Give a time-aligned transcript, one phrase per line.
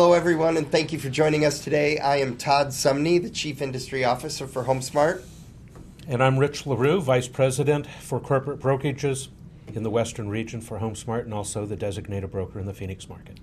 [0.00, 1.98] Hello, everyone, and thank you for joining us today.
[1.98, 5.22] I am Todd Sumney, the Chief Industry Officer for HomeSmart.
[6.08, 9.28] And I'm Rich LaRue, Vice President for Corporate Brokerages
[9.74, 13.40] in the Western region for HomeSmart and also the designated broker in the Phoenix market.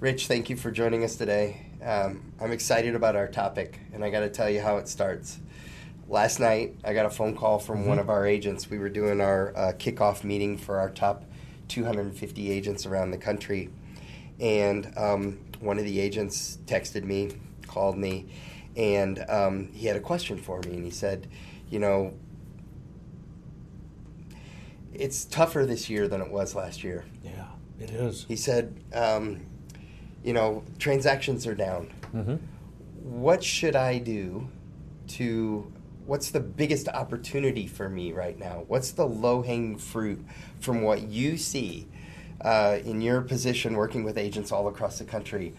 [0.00, 1.66] Rich, thank you for joining us today.
[1.84, 5.40] Um, I'm excited about our topic, and I got to tell you how it starts.
[6.08, 7.88] Last night, I got a phone call from mm-hmm.
[7.90, 8.70] one of our agents.
[8.70, 11.26] We were doing our uh, kickoff meeting for our top
[11.68, 13.68] 250 agents around the country,
[14.40, 17.30] and um, one of the agents texted me,
[17.66, 18.26] called me,
[18.76, 21.28] and um, he had a question for me, and he said,
[21.70, 22.14] "You know,
[24.92, 27.46] it's tougher this year than it was last year." Yeah,
[27.80, 28.24] it is.
[28.28, 29.46] He said, um,
[30.24, 31.92] "You know, transactions are down.
[32.14, 32.36] Mm-hmm.
[33.02, 34.48] What should I do
[35.08, 35.72] to?"
[36.04, 38.64] What's the biggest opportunity for me right now?
[38.66, 40.26] What's the low hanging fruit
[40.58, 41.86] from what you see
[42.44, 45.54] uh, in your position working with agents all across the country,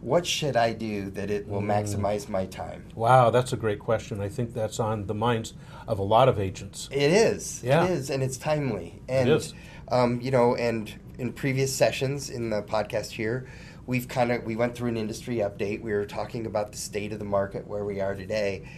[0.00, 1.66] what should I do that it will mm.
[1.66, 2.84] maximize my time?
[2.94, 4.20] Wow, that's a great question.
[4.20, 5.54] I think that's on the minds
[5.88, 6.88] of a lot of agents.
[6.92, 7.62] It is.
[7.64, 7.84] Yeah.
[7.84, 9.00] It is, and it's timely.
[9.08, 9.54] And, it is.
[9.88, 13.48] Um, you know, and in previous sessions in the podcast here,
[13.86, 15.80] we've kind of we went through an industry update.
[15.80, 18.68] We were talking about the state of the market where we are today,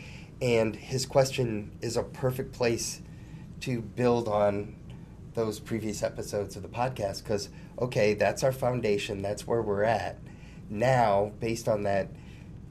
[0.41, 3.03] and his question is a perfect place
[3.61, 4.77] to build on
[5.35, 7.49] those previous episodes of the podcast because
[7.79, 10.19] okay that's our foundation that's where we're at.
[10.71, 12.09] Now based on that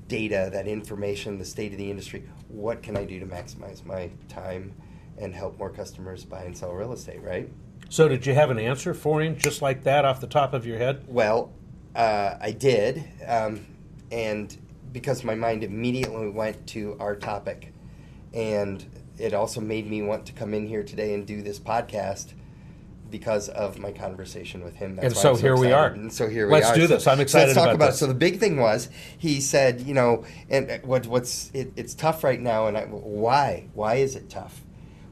[0.08, 4.10] data that information the state of the industry what can i do to maximize my
[4.30, 4.74] time
[5.18, 7.50] and help more customers buy and sell real estate right?
[7.90, 10.66] So did you have an answer for him just like that off the top of
[10.66, 11.04] your head?
[11.08, 11.54] Well
[11.96, 13.66] uh, i did um,
[14.12, 14.56] and
[14.94, 17.74] because my mind immediately went to our topic
[18.34, 18.86] and
[19.18, 22.34] it also made me want to come in here today and do this podcast
[23.10, 24.96] because of my conversation with him.
[24.96, 25.88] That's and so, so here we are.
[25.88, 26.76] And so here let's we are.
[26.76, 27.08] Let's do this.
[27.08, 29.94] I'm excited so let's talk about, about So the big thing was he said, you
[29.94, 33.70] know, and what, what's it, it's tough right now, and I, why?
[33.74, 34.62] Why is it tough?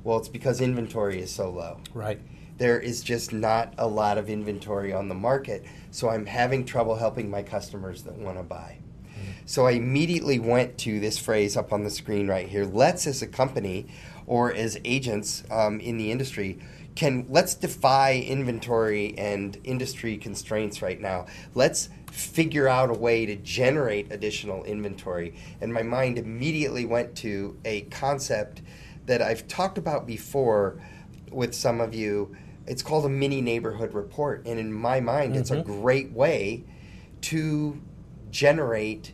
[0.03, 1.79] Well, it's because inventory is so low.
[1.93, 2.19] Right.
[2.57, 6.95] There is just not a lot of inventory on the market, so I'm having trouble
[6.95, 8.77] helping my customers that want to buy.
[9.07, 9.31] Mm-hmm.
[9.45, 12.63] So I immediately went to this phrase up on the screen right here.
[12.63, 13.87] Let's, as a company
[14.27, 16.59] or as agents um, in the industry,
[16.95, 21.25] can let's defy inventory and industry constraints right now.
[21.53, 25.35] Let's figure out a way to generate additional inventory.
[25.59, 28.61] And my mind immediately went to a concept
[29.05, 30.81] that I've talked about before
[31.31, 32.35] with some of you.
[32.65, 34.45] It's called a mini neighborhood report.
[34.45, 35.41] And in my mind, mm-hmm.
[35.41, 35.81] it's a mm-hmm.
[35.81, 36.63] great way
[37.21, 37.81] to
[38.31, 39.13] generate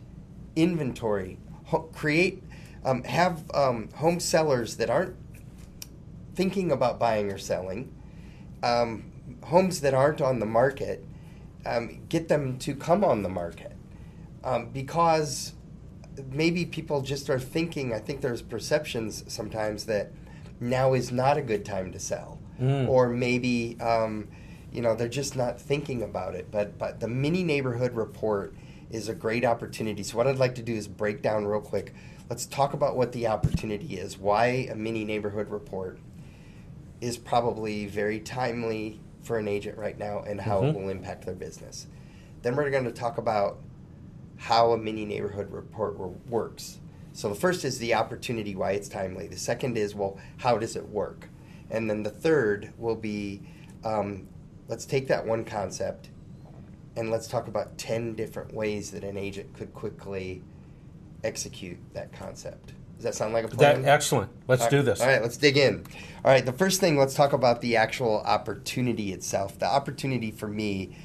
[0.54, 2.42] inventory, ho- create,
[2.84, 5.16] um, have um, home sellers that aren't
[6.34, 7.92] thinking about buying or selling,
[8.62, 9.10] um,
[9.44, 11.04] homes that aren't on the market,
[11.66, 13.76] um, get them to come on the market.
[14.44, 15.52] Um, because
[16.30, 20.12] maybe people just are thinking, I think there's perceptions sometimes that
[20.60, 22.38] now is not a good time to sell.
[22.60, 22.88] Mm.
[22.88, 24.28] Or maybe, um,
[24.72, 26.50] you know, they're just not thinking about it.
[26.50, 28.54] But, but the mini neighborhood report
[28.90, 30.02] is a great opportunity.
[30.02, 31.94] So, what I'd like to do is break down real quick.
[32.28, 34.18] Let's talk about what the opportunity is.
[34.18, 35.98] Why a mini neighborhood report?
[37.02, 40.68] Is probably very timely for an agent right now and how mm-hmm.
[40.68, 41.88] it will impact their business.
[42.42, 43.58] Then we're going to talk about
[44.36, 45.98] how a mini neighborhood report
[46.28, 46.78] works.
[47.12, 49.26] So the first is the opportunity, why it's timely.
[49.26, 51.28] The second is, well, how does it work?
[51.70, 53.42] And then the third will be
[53.84, 54.28] um,
[54.68, 56.08] let's take that one concept
[56.96, 60.42] and let's talk about 10 different ways that an agent could quickly
[61.24, 62.74] execute that concept.
[63.02, 63.82] Does that sound like a plan?
[63.82, 64.30] That, excellent.
[64.46, 65.00] Let's do this.
[65.00, 65.84] All right, let's dig in.
[66.24, 69.58] All right, the first thing, let's talk about the actual opportunity itself.
[69.58, 70.96] The opportunity for me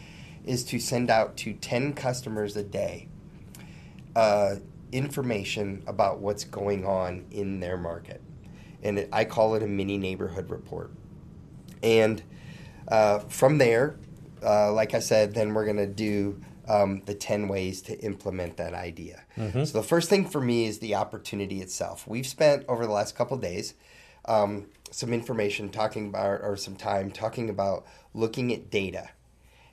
[0.45, 3.07] is to send out to 10 customers a day
[4.15, 4.57] uh,
[4.91, 8.21] information about what's going on in their market.
[8.83, 10.91] And it, I call it a mini neighborhood report.
[11.81, 12.21] And
[12.89, 13.97] uh, from there,
[14.43, 18.57] uh, like I said, then we're going to do um, the 10 ways to implement
[18.57, 19.23] that idea.
[19.37, 19.63] Mm-hmm.
[19.63, 22.07] So, the first thing for me is the opportunity itself.
[22.07, 23.73] We've spent over the last couple days
[24.25, 29.09] um, some information talking about, or some time talking about looking at data.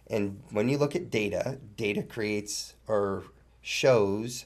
[0.08, 3.24] And when you look at data, data creates or
[3.62, 4.44] shows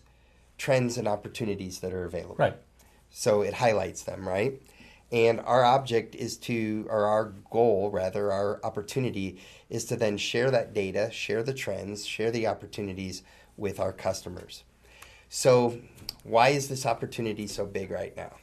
[0.56, 2.36] trends and opportunities that are available.
[2.38, 2.56] Right.
[3.10, 4.60] So it highlights them, right?
[5.10, 9.40] And our object is to, or our goal, rather, our opportunity
[9.70, 13.22] is to then share that data, share the trends, share the opportunities
[13.56, 14.64] with our customers.
[15.30, 15.80] So,
[16.24, 18.36] why is this opportunity so big right now?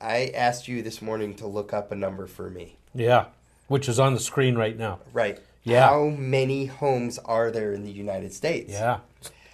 [0.00, 2.76] I asked you this morning to look up a number for me.
[2.94, 3.26] Yeah,
[3.68, 5.00] which is on the screen right now.
[5.12, 5.40] Right.
[5.64, 5.88] Yeah.
[5.88, 8.72] How many homes are there in the United States?
[8.72, 9.00] Yeah.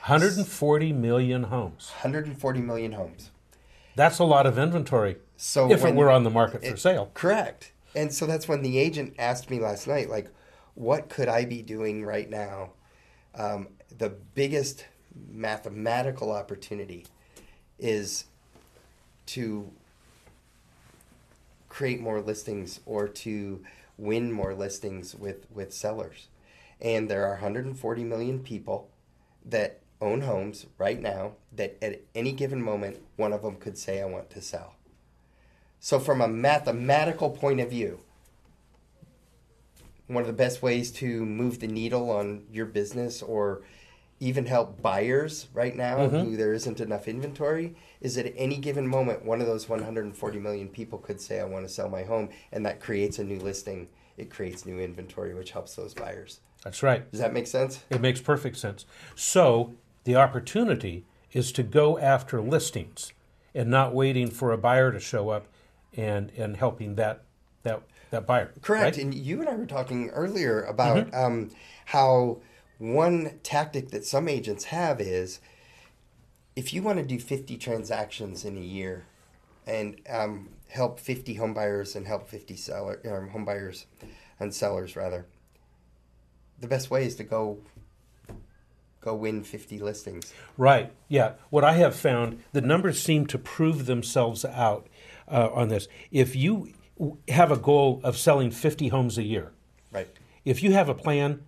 [0.06, 1.90] 140 million homes.
[2.02, 3.30] 140 million homes.
[3.94, 5.16] That's a lot of inventory.
[5.36, 7.10] So if when- it were on the market for it- sale.
[7.14, 7.72] Correct.
[7.94, 10.30] And so that's when the agent asked me last night, like,
[10.74, 12.70] what could I be doing right now?
[13.34, 14.86] Um, the biggest
[15.30, 17.06] mathematical opportunity
[17.78, 18.24] is
[19.26, 19.70] to
[21.68, 23.62] create more listings or to
[23.98, 26.28] win more listings with, with sellers.
[26.80, 28.88] And there are 140 million people
[29.44, 34.02] that own homes right now that at any given moment, one of them could say,
[34.02, 34.74] I want to sell.
[35.80, 38.00] So, from a mathematical point of view,
[40.06, 43.62] one of the best ways to move the needle on your business or
[44.20, 46.18] even help buyers right now mm-hmm.
[46.18, 50.68] who there isn't enough inventory is at any given moment, one of those 140 million
[50.68, 53.88] people could say, I want to sell my home, and that creates a new listing.
[54.16, 56.38] It creates new inventory, which helps those buyers.
[56.62, 57.10] That's right.
[57.10, 57.80] Does that make sense?
[57.90, 58.86] It makes perfect sense.
[59.16, 63.12] So the opportunity is to go after listings
[63.54, 65.46] and not waiting for a buyer to show up
[65.96, 67.22] and, and helping that,
[67.62, 68.52] that, that buyer.
[68.62, 68.96] Correct.
[68.96, 68.98] right?
[68.98, 71.50] And you and I were talking earlier about um,
[71.86, 72.38] how
[72.78, 75.40] one tactic that some agents have is
[76.56, 79.06] if you want to do 50 transactions in a year
[79.66, 83.86] and um, help 50 home buyers and help 50 seller um, home buyers
[84.40, 85.26] and sellers rather,
[86.58, 87.58] the best way is to go
[89.02, 90.32] go win 50 listings.
[90.56, 90.92] Right.
[91.08, 91.32] Yeah.
[91.50, 94.88] What I have found, the numbers seem to prove themselves out
[95.28, 95.88] uh, on this.
[96.10, 96.72] If you
[97.28, 99.52] have a goal of selling 50 homes a year,
[99.92, 100.08] Right.
[100.44, 101.42] if you have a plan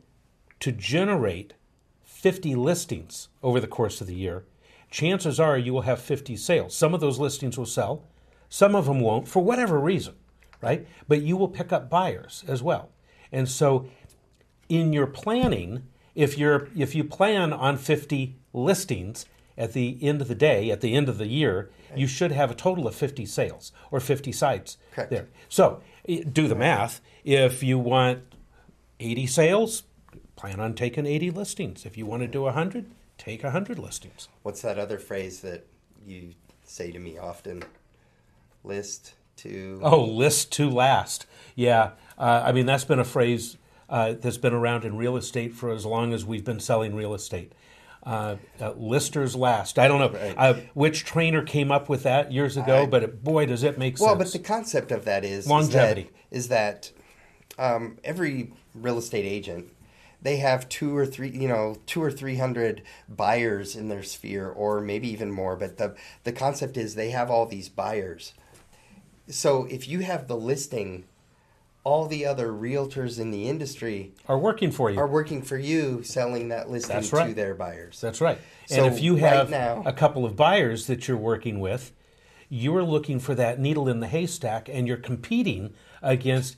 [0.61, 1.55] to generate
[2.03, 4.45] 50 listings over the course of the year,
[4.91, 6.77] chances are you will have 50 sales.
[6.77, 8.05] Some of those listings will sell,
[8.49, 10.15] some of them won't for whatever reason,
[10.61, 10.87] right?
[11.07, 12.91] But you will pick up buyers as well.
[13.31, 13.89] And so
[14.69, 19.27] in your planning, if you're if you plan on 50 listings
[19.57, 22.51] at the end of the day, at the end of the year, you should have
[22.51, 25.11] a total of 50 sales or 50 sites Correct.
[25.11, 25.29] there.
[25.49, 25.81] So
[26.33, 27.01] do the math.
[27.25, 28.35] If you want
[28.99, 29.85] 80 sales,
[30.37, 31.87] plan on taking 80 listings.
[31.87, 34.29] If you want to do 100, take 100 listings.
[34.43, 35.67] What's that other phrase that
[36.05, 36.35] you
[36.65, 37.63] say to me often?
[38.65, 41.27] List to Oh, list to last.
[41.55, 41.93] Yeah.
[42.19, 43.57] Uh, I mean, that's been a phrase
[43.89, 47.15] uh, that's been around in real estate for as long as we've been selling real
[47.15, 47.53] estate.
[48.03, 49.79] Uh, uh, listers last.
[49.79, 50.35] I don't know Right.
[50.37, 53.79] uh, which trainer came up with that years ago, I- but it, boy, does it
[53.79, 54.19] make Well, sense.
[54.19, 56.11] Well, but the concept of that is Longevity.
[56.31, 59.71] Is that, is that um, every real estate agent
[60.21, 64.49] they have two or three, you know, two or three hundred buyers in their sphere,
[64.49, 65.55] or maybe even more.
[65.55, 65.95] But the
[66.25, 68.33] the concept is they have all these buyers.
[69.29, 71.05] So if you have the listing,
[71.85, 74.99] all the other realtors in the industry Are working for you.
[74.99, 78.01] are working for you, selling that listing That's to their buyers.
[78.01, 78.39] That's right.
[78.67, 81.93] So and if you right have now- a couple of buyers that you're working with,
[82.49, 86.57] you're looking for that needle in the haystack and you're competing against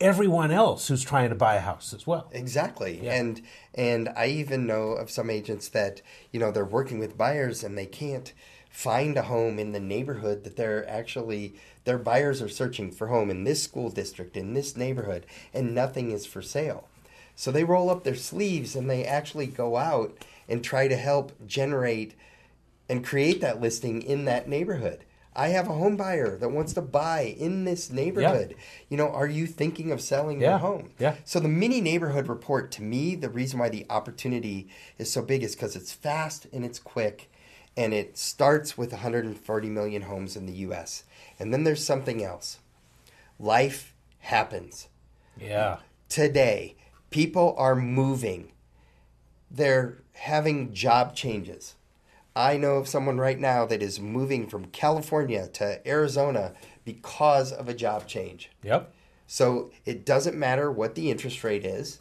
[0.00, 2.28] everyone else who's trying to buy a house as well.
[2.32, 3.00] Exactly.
[3.02, 3.14] Yeah.
[3.14, 3.42] And
[3.74, 6.02] and I even know of some agents that,
[6.32, 8.32] you know, they're working with buyers and they can't
[8.68, 11.54] find a home in the neighborhood that they're actually
[11.86, 15.24] their buyers are searching for home in this school district in this neighborhood
[15.54, 16.88] and nothing is for sale.
[17.36, 21.32] So they roll up their sleeves and they actually go out and try to help
[21.46, 22.14] generate
[22.88, 25.04] and create that listing in that neighborhood.
[25.34, 28.54] I have a home buyer that wants to buy in this neighborhood.
[28.88, 30.90] You know, are you thinking of selling Yeah, your home?
[30.98, 31.16] yeah.
[31.24, 34.66] So the mini neighborhood report to me, the reason why the opportunity
[34.98, 37.30] is so big is because it's fast and it's quick,
[37.76, 41.04] and it starts with 140 million homes in the U.S.
[41.38, 42.58] And then there's something else.
[43.38, 44.88] Life happens
[45.38, 45.78] Yeah.
[46.08, 46.76] today.
[47.10, 48.52] People are moving.
[49.50, 51.74] They're having job changes.
[52.34, 56.52] I know of someone right now that is moving from California to Arizona
[56.84, 58.50] because of a job change.
[58.62, 58.92] Yep.
[59.26, 61.98] So it doesn't matter what the interest rate is.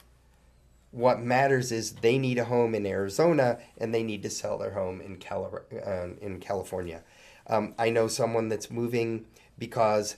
[0.96, 4.72] What matters is they need a home in Arizona and they need to sell their
[4.72, 7.02] home in Cali- um, in California.
[7.48, 9.26] Um, I know someone that's moving
[9.60, 10.16] because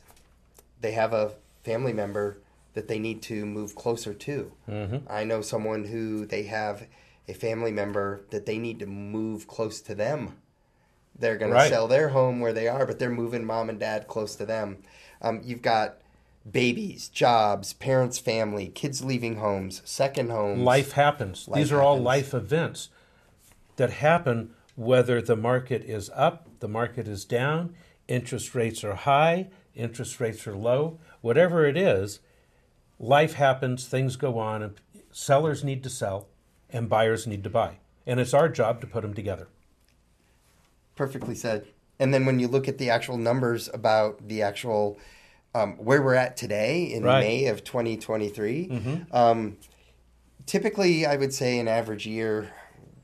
[0.80, 1.32] they have a
[1.64, 2.38] family member
[2.76, 4.52] that they need to move closer to.
[4.70, 4.98] Mm-hmm.
[5.10, 6.86] I know someone who they have
[7.28, 10.38] a family member that they need to move close to them.
[11.18, 11.64] They're going Right.
[11.64, 14.46] to sell their home where they are, but they're moving mom and dad close to
[14.46, 14.78] them.
[15.24, 15.98] Um, you've got
[16.51, 20.62] babies, jobs, parents, family, kids leaving homes, second homes.
[20.62, 21.48] Life happens.
[21.48, 22.89] Life These are all life events
[23.75, 27.75] that happen whether the market is up, the market is down,
[28.08, 32.20] interest rates are high, interest rates are low, whatever it is,
[33.00, 34.80] life happens, things go on, and
[35.12, 36.27] sellers need to sell
[36.70, 37.77] and buyers need to buy.
[38.06, 39.50] and it's our job to put them together.
[40.96, 41.68] Perfectly said.
[42.00, 44.98] And then when you look at the actual numbers about the actual
[45.58, 47.22] um, where we're at today in Right.
[47.22, 49.58] May of 2023, um,
[50.46, 52.54] typically I would say an average year,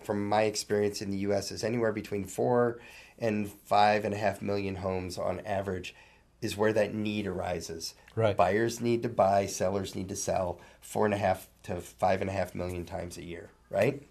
[0.04, 2.80] from my experience in the U.S., is anywhere between four
[3.18, 5.96] and five and a half million homes on average,
[6.42, 7.96] is where that need arises.
[8.16, 8.36] Right.
[8.36, 12.30] Buyers need to buy, sellers need to sell four and a half to five and
[12.30, 14.04] a half million times a year, right?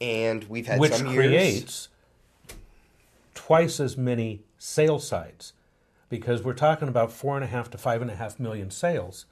[0.00, 1.16] And we've had which some years.
[1.16, 1.88] creates
[3.34, 5.54] twice as many sale sites
[6.14, 9.26] because we're talking about four and a half to five and a half million sales.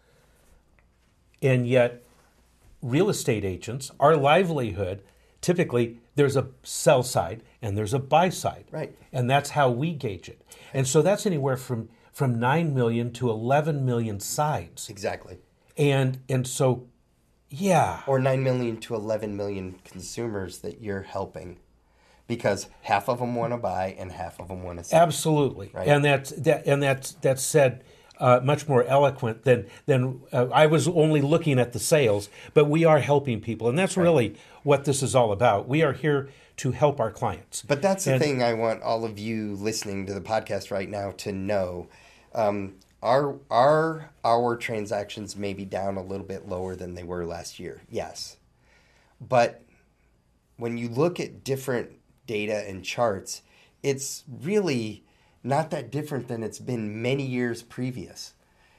[1.40, 2.02] And yet,
[2.82, 5.04] real estate agents, our livelihood,
[5.40, 8.64] typically there's a sell side and there's a buy side.
[8.72, 8.96] Right.
[9.12, 10.42] And that's how we gauge it.
[10.74, 14.88] And so that's anywhere from, from 9 million to 11 million sides.
[14.88, 15.38] Exactly.
[15.76, 16.88] And, and so,
[17.48, 18.02] yeah.
[18.08, 21.58] or 9 million to 11 million consumers that you're helping
[22.36, 25.02] because half of them want to buy and half of them want to sell.
[25.02, 25.86] Absolutely, Right.
[25.88, 27.84] and that's that, and that's that's said
[28.18, 32.68] uh, much more eloquent than than uh, I was only looking at the sales, but
[32.70, 35.68] we are helping people, and that's really what this is all about.
[35.68, 37.62] We are here to help our clients.
[37.62, 40.88] But that's the And- thing I want all of you listening to the podcast right
[40.88, 41.88] now to know.
[42.34, 47.26] Um, our our our transactions may be down a little bit lower than they were
[47.26, 47.82] last year.
[47.90, 48.36] Yes.
[49.20, 49.62] But
[50.56, 51.90] when you look at different
[52.26, 53.42] data and charts,
[53.82, 55.04] it's really
[55.42, 58.34] not that different than it's been many years previous.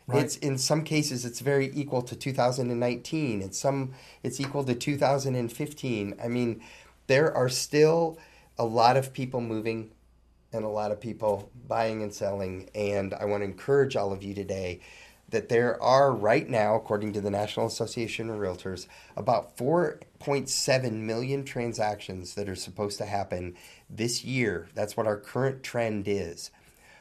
[0.05, 0.23] Right.
[0.23, 3.41] It's in some cases it's very equal to 2019.
[3.41, 6.15] In some it's equal to 2015.
[6.21, 6.61] I mean,
[7.07, 8.17] there are still
[8.57, 9.91] a lot of people moving
[10.51, 14.23] and a lot of people buying and selling and I want to encourage all of
[14.23, 14.81] you today
[15.33, 18.87] that there are right now according to the National Association of Realtors
[19.17, 23.55] about 4.7 million transactions that are supposed to happen
[23.89, 24.69] this year.
[24.75, 26.51] That's what our current trend is,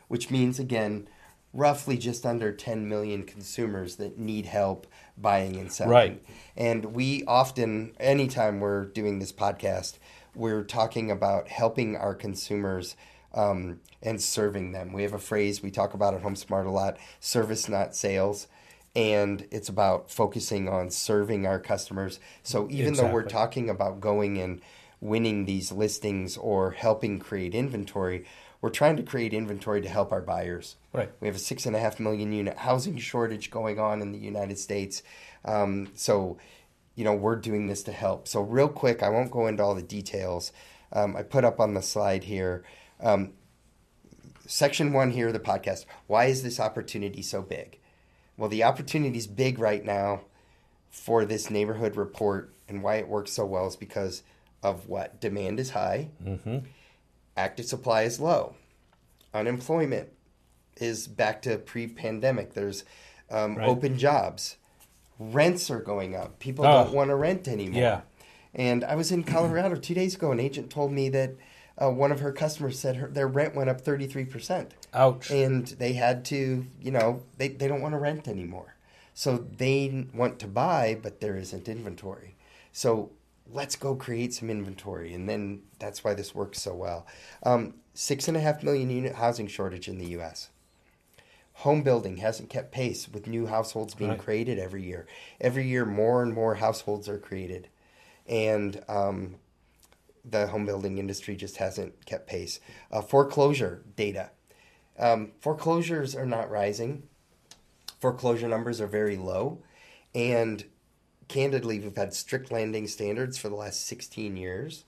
[0.09, 1.09] which means again
[1.53, 4.87] roughly just under 10 million consumers that need help
[5.19, 5.93] buying and selling.
[5.93, 6.25] Right.
[6.57, 9.99] And we often, anytime we're doing this podcast,
[10.35, 12.97] we're talking about helping our consumers
[13.35, 14.93] um, and serving them.
[14.93, 18.49] We have a phrase we talk about at HomeSmart a lot service, not sales.
[18.95, 22.21] And it's about focusing on serving our customers.
[22.43, 24.61] So even though we're talking about going and
[25.01, 28.27] winning these listings or helping create inventory,
[28.63, 30.77] we're trying to create inventory to help our buyers.
[30.93, 31.11] Right.
[31.21, 34.19] We have a six and a half million unit housing shortage going on in the
[34.19, 35.03] United States.
[35.45, 36.39] Um, so,
[36.95, 38.29] you know, we're doing this to help.
[38.29, 40.53] So, real quick, I won't go into all the details.
[40.93, 42.63] Um, I put up on the slide here.
[43.03, 43.33] Um,
[44.47, 45.85] section one here of the podcast.
[46.07, 47.79] Why is this opportunity so big?
[48.37, 50.23] Well, the opportunity is big right now
[50.91, 54.23] for this neighborhood report, and why it works so well is because
[54.63, 56.09] of what demand is high,
[57.37, 58.55] active supply is low,
[59.35, 60.09] unemployment
[60.77, 62.55] is back to pre-pandemic.
[62.55, 62.85] There's
[63.31, 63.69] um, Right.
[63.69, 64.57] open jobs,
[65.19, 66.39] rents are going up.
[66.39, 66.85] People Oh.
[66.85, 67.81] don't want to rent anymore.
[67.81, 68.01] Yeah.
[68.55, 70.33] And I was in Colorado two days ago.
[70.33, 71.33] An agent told me that
[71.81, 74.75] uh, one of her customers said her, their rent went up thirty three percent.
[74.95, 75.31] Ouch.
[75.31, 78.75] and they had to you know they, they don't want to rent anymore.
[79.15, 82.37] So they want to buy but there isn't inventory.
[82.73, 83.11] So
[83.51, 87.07] let's go create some inventory and then that's why this works so well.
[87.43, 90.49] Um, six and a half million unit housing shortage in the us
[91.57, 94.19] home building hasn't kept pace with new households being Right.
[94.19, 95.07] created every year.
[95.41, 97.69] Every year more and more households are created.
[98.27, 99.37] And um,
[100.25, 102.61] the home building industry just hasn't kept pace.
[102.91, 104.31] Uh, foreclosure data.
[104.99, 107.05] Um, foreclosures are not rising.
[108.01, 109.59] Foreclosure numbers are very low.
[110.15, 110.65] And
[111.29, 114.85] candidly, we've had strict landing standards for the last 16 years,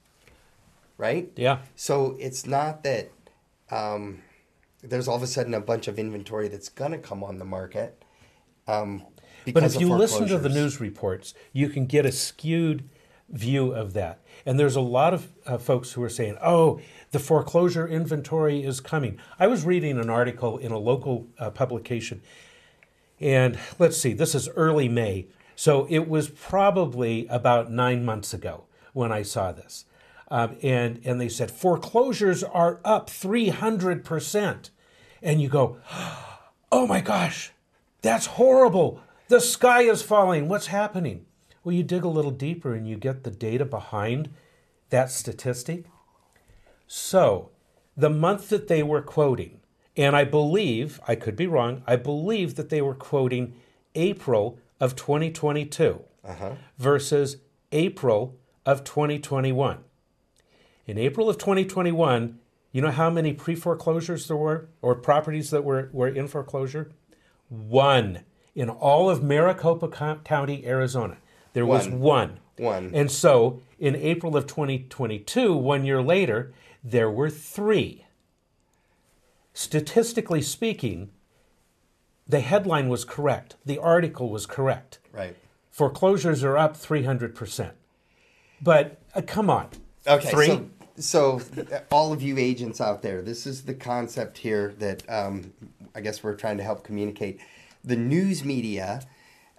[0.98, 1.30] right?
[1.36, 1.58] yeah.
[1.74, 3.10] So it's not that
[3.70, 4.22] um,
[4.82, 7.44] there's all of a sudden a bunch of inventory that's going to come on the
[7.44, 8.02] market.
[8.68, 9.04] Um,
[9.52, 12.88] But if you listen to the news reports, you can get a skewed
[13.28, 14.20] view of that.
[14.46, 18.80] And there's a lot of uh, folks who are saying, oh, the foreclosure inventory is
[18.80, 19.18] coming.
[19.38, 22.22] I was reading an article in a local uh, publication,
[23.20, 25.28] and let's see, this is early May.
[25.56, 29.84] So it was probably about nine months ago when I saw this.
[30.30, 34.70] Um, and, and they said foreclosures are up 300%.
[35.22, 35.78] And you go,
[36.72, 37.52] oh my gosh,
[38.02, 39.00] that's horrible.
[39.28, 40.48] The sky is falling.
[40.48, 41.24] What's happening?
[41.64, 44.28] Well, you dig a little deeper and you get the data behind
[44.90, 45.86] that statistic.
[46.86, 47.50] So,
[47.96, 49.60] the month that they were quoting,
[49.96, 53.54] and I believe, I could be wrong, I believe that they were quoting
[53.94, 56.50] April of 2022 uh-huh.
[56.76, 57.38] versus
[57.72, 59.78] April of 2021.
[60.86, 62.38] In April of 2021,
[62.72, 66.90] you know how many pre foreclosures there were or properties that were, were in foreclosure?
[67.48, 68.20] One
[68.54, 69.88] in all of Maricopa
[70.24, 71.16] County, Arizona.
[71.54, 72.00] There was One.
[72.00, 72.40] one.
[72.56, 72.90] One.
[72.94, 78.04] And so in April of 2022, one year later, there were three.
[79.54, 81.10] Statistically speaking,
[82.28, 84.98] the headline was correct, the article was correct.
[85.12, 85.36] Right.
[85.70, 87.72] Foreclosures are up 300%.
[88.60, 89.68] But uh, come on.
[90.06, 90.30] Okay.
[90.30, 90.46] Three?
[90.46, 91.40] So, so
[91.72, 95.52] uh, all of you agents out there, this is the concept here that um,
[95.94, 97.40] I guess we're trying to help communicate.
[97.84, 99.02] The news media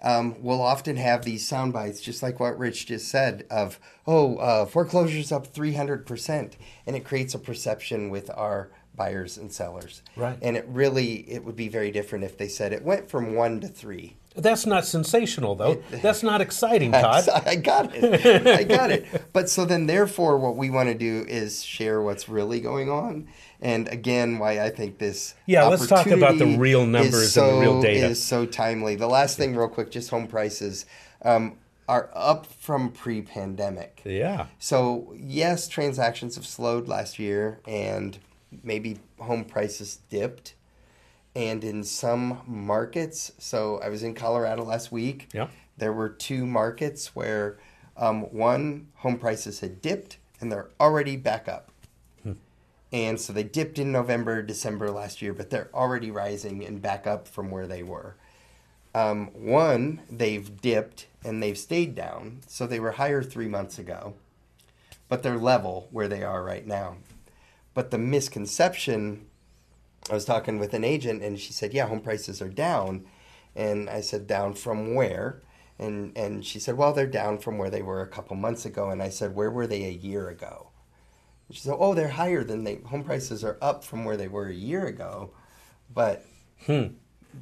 [0.02, 4.36] um, will often have these sound bites, just like what Rich just said, of oh,
[4.36, 9.52] uh, foreclosures up three hundred percent, and it creates a perception with our buyers and
[9.52, 10.02] sellers.
[10.16, 10.38] Right.
[10.42, 13.60] And it really it would be very different if they said it went from one
[13.60, 14.16] to three.
[14.36, 15.82] That's not sensational, though.
[15.90, 17.28] That's not exciting, Todd.
[17.46, 18.46] I got it.
[18.46, 19.06] I got it.
[19.32, 23.28] But so then, therefore, what we want to do is share what's really going on.
[23.60, 27.60] And again, why I think this Yeah, let's talk about the real numbers and the
[27.60, 28.08] real data.
[28.08, 28.96] Is so timely.
[28.96, 30.86] The last thing, real quick, just home prices
[31.22, 34.02] um, are up from pre-pandemic.
[34.04, 34.46] Yeah.
[34.58, 38.18] So yes, transactions have slowed last year, and
[38.62, 40.54] maybe home prices dipped.
[41.36, 45.28] And in some markets, so I was in Colorado last week.
[45.32, 45.50] Yep.
[45.76, 47.58] There were two markets where
[47.96, 51.70] um, one home prices had dipped, and they're already back up.
[52.92, 57.06] And so they dipped in November, December last year, but they're already rising and back
[57.06, 58.16] up from where they were.
[58.94, 62.40] Um, one, they've dipped and they've stayed down.
[62.46, 64.14] So they were higher three months ago,
[65.08, 66.96] but they're level where they are right now.
[67.74, 69.25] But the misconception
[70.10, 73.06] I was talking with an agent and she said, "Yeah, home prices are down."
[73.54, 75.42] And I said, "Down from where?"
[75.78, 78.90] And and she said, "Well, they're down from where they were a couple months ago."
[78.90, 80.68] And I said, "Where were they a year ago?"
[81.48, 84.28] And she said, "Oh, they're higher than they home prices are up from where they
[84.28, 85.32] were a year ago,
[85.92, 86.24] but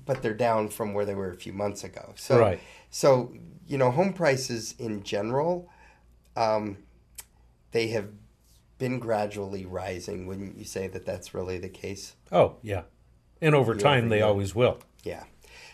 [0.07, 2.61] but they're down from where they were a few months ago." So Right.
[2.91, 3.35] so
[3.67, 5.69] you know, home prices in general,
[6.37, 6.79] um,
[7.73, 8.11] they have
[8.79, 10.27] been gradually rising.
[10.27, 12.15] Wouldn't you say that that's really the case?
[12.33, 12.83] Oh, yeah.
[13.41, 14.79] And over time, they always will.
[15.03, 15.25] Yeah.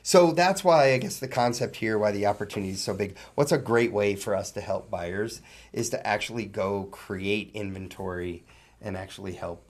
[0.02, 3.16] So that's why I guess the concept here, why the opportunity is so big.
[3.34, 8.44] What's a great way for us to help buyers is to actually go create inventory
[8.80, 9.68] and actually help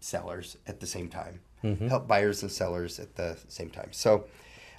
[0.00, 1.40] sellers at the same time.
[1.88, 3.88] Help buyers and sellers at the same time.
[3.92, 4.24] So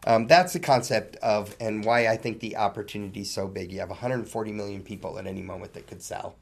[0.05, 3.71] um, that's the concept of and why I think the opportunity is so big.
[3.71, 6.35] You have 140 million people at any moment that could sell.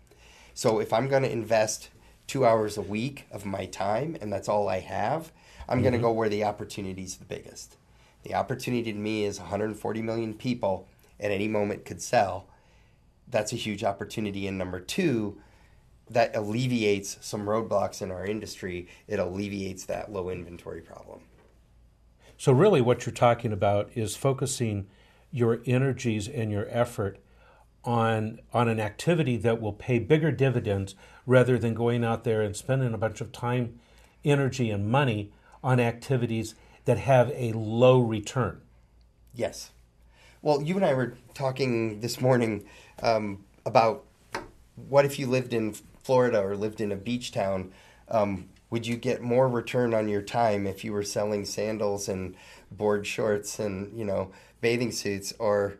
[0.59, 1.87] So if I'm going to invest
[2.27, 5.31] two hours a week of my time and that's all I have,
[5.69, 6.07] I'm going to mm-hmm.
[6.07, 7.77] go where the opportunity is the biggest.
[8.23, 12.47] The opportunity to me is 140 million people at any moment could sell.
[13.29, 14.47] That's a huge opportunity.
[14.47, 15.37] And number two,
[16.09, 18.89] that alleviates some roadblocks in our industry.
[19.07, 21.21] It alleviates that low inventory problem.
[22.37, 24.87] So, really, what you're talking about is focusing
[25.31, 27.17] your energies and your effort
[27.85, 32.55] on on an activity that will pay bigger dividends rather than going out there and
[32.55, 33.79] spending a bunch of time,
[34.25, 35.31] energy, and money
[35.63, 38.61] on activities that have a low return.
[39.33, 39.71] Yes.
[40.41, 42.65] Well, you and I were talking this morning
[43.03, 44.05] um, about
[44.75, 47.71] what if you lived in Florida or lived in a beach town?
[48.07, 52.35] Um, would you get more return on your time if you were selling sandals and
[52.71, 55.77] board shorts and you know bathing suits, or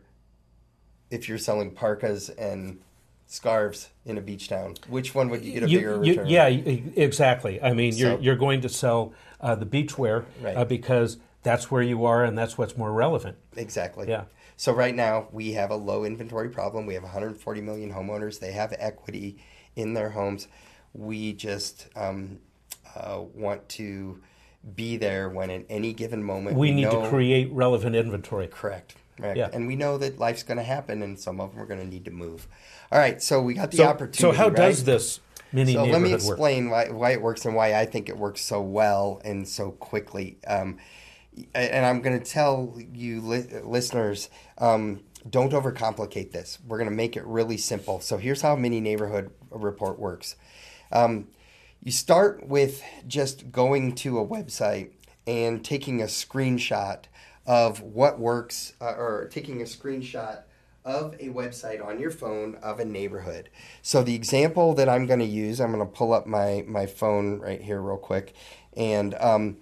[1.10, 2.80] if you're selling parkas and
[3.26, 4.74] scarves in a beach town?
[4.88, 6.26] Which one would you get a You- bigger you- return?
[6.28, 7.60] yeah, exactly.
[7.62, 10.56] I mean, you're So- you're going to sell uh, the beachwear Right.
[10.56, 13.36] uh, because that's where you are and that's what's more relevant.
[13.56, 14.06] Exactly.
[14.08, 14.24] Yeah.
[14.58, 16.84] So right now we have a low inventory problem.
[16.84, 18.40] We have 140 million homeowners.
[18.40, 19.38] They have equity
[19.76, 20.46] in their homes.
[20.92, 22.40] We just um,
[22.94, 24.20] uh, want to
[24.76, 28.46] be there when at any given moment We need know- to create relevant inventory.
[28.48, 28.94] Correct.
[29.22, 29.48] Yeah.
[29.52, 31.86] And we know that life's going to happen, and some of them are going to
[31.86, 32.46] need to move.
[32.92, 33.22] All right.
[33.22, 34.18] So we got the So, opportunity.
[34.20, 34.56] so how right?
[34.56, 35.20] does this
[35.52, 38.16] mini neighborhood So let me explain why, why it works and why I think it
[38.16, 40.38] works so well and so quickly.
[40.46, 40.78] Um,
[41.54, 44.28] and I'm going to tell you li- listeners,
[44.58, 46.58] um, don't overcomplicate this.
[46.66, 48.00] We're going to make it really simple.
[48.00, 50.36] So here's how mini neighborhood report works.
[50.90, 51.28] Um,
[51.82, 54.90] you start with just going to a website
[55.26, 57.04] and taking a screenshot
[57.46, 60.42] of what works, uh, or taking a screenshot
[60.84, 63.50] of a website on your phone of a neighborhood.
[63.82, 66.86] So the example that I'm going to use, I'm going to pull up my my
[66.86, 68.34] phone right here real quick,
[68.76, 69.58] and um,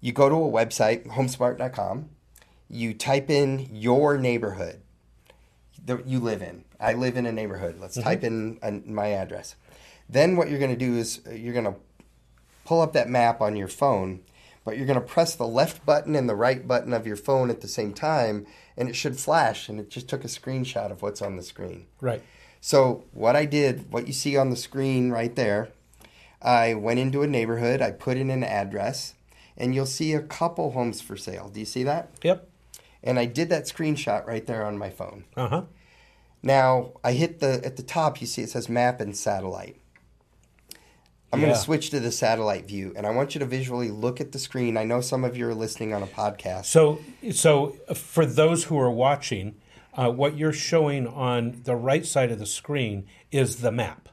[0.00, 2.10] you go to a website, homesmart.com.
[2.68, 4.80] You type in your neighborhood
[5.84, 6.64] that you live in.
[6.80, 7.78] I live in a neighborhood.
[7.78, 9.56] Let's type in uh, my address.
[10.08, 11.76] Then what you're going to do is uh, you're going to
[12.64, 14.20] pull up that map on your phone,
[14.64, 17.50] but you're going to press the left button and the right button of your phone
[17.50, 18.46] at the same time,
[18.76, 19.68] and it should flash.
[19.68, 21.86] And it just took a screenshot of what's on the screen.
[22.00, 22.22] Right.
[22.60, 25.70] So what I did, what you see on the screen right there,
[26.40, 29.14] I went into a neighborhood, I put in an address,
[29.56, 31.48] and you'll see a couple homes for sale.
[31.48, 32.10] Do you see that?
[32.22, 32.48] Yep.
[33.02, 35.24] And I did that screenshot right there on my phone.
[35.36, 35.62] Uh huh.
[36.42, 38.20] Now I hit the at the top.
[38.20, 39.76] You see it says map and satellite.
[41.32, 44.20] I'm going to switch to the satellite view, and I want you to visually look
[44.20, 44.76] at the screen.
[44.76, 46.66] I know some of you are listening on a podcast.
[46.66, 47.00] So,
[47.32, 49.54] so for those who are watching,
[49.94, 54.10] uh, what you're showing on the right side of the screen is the map.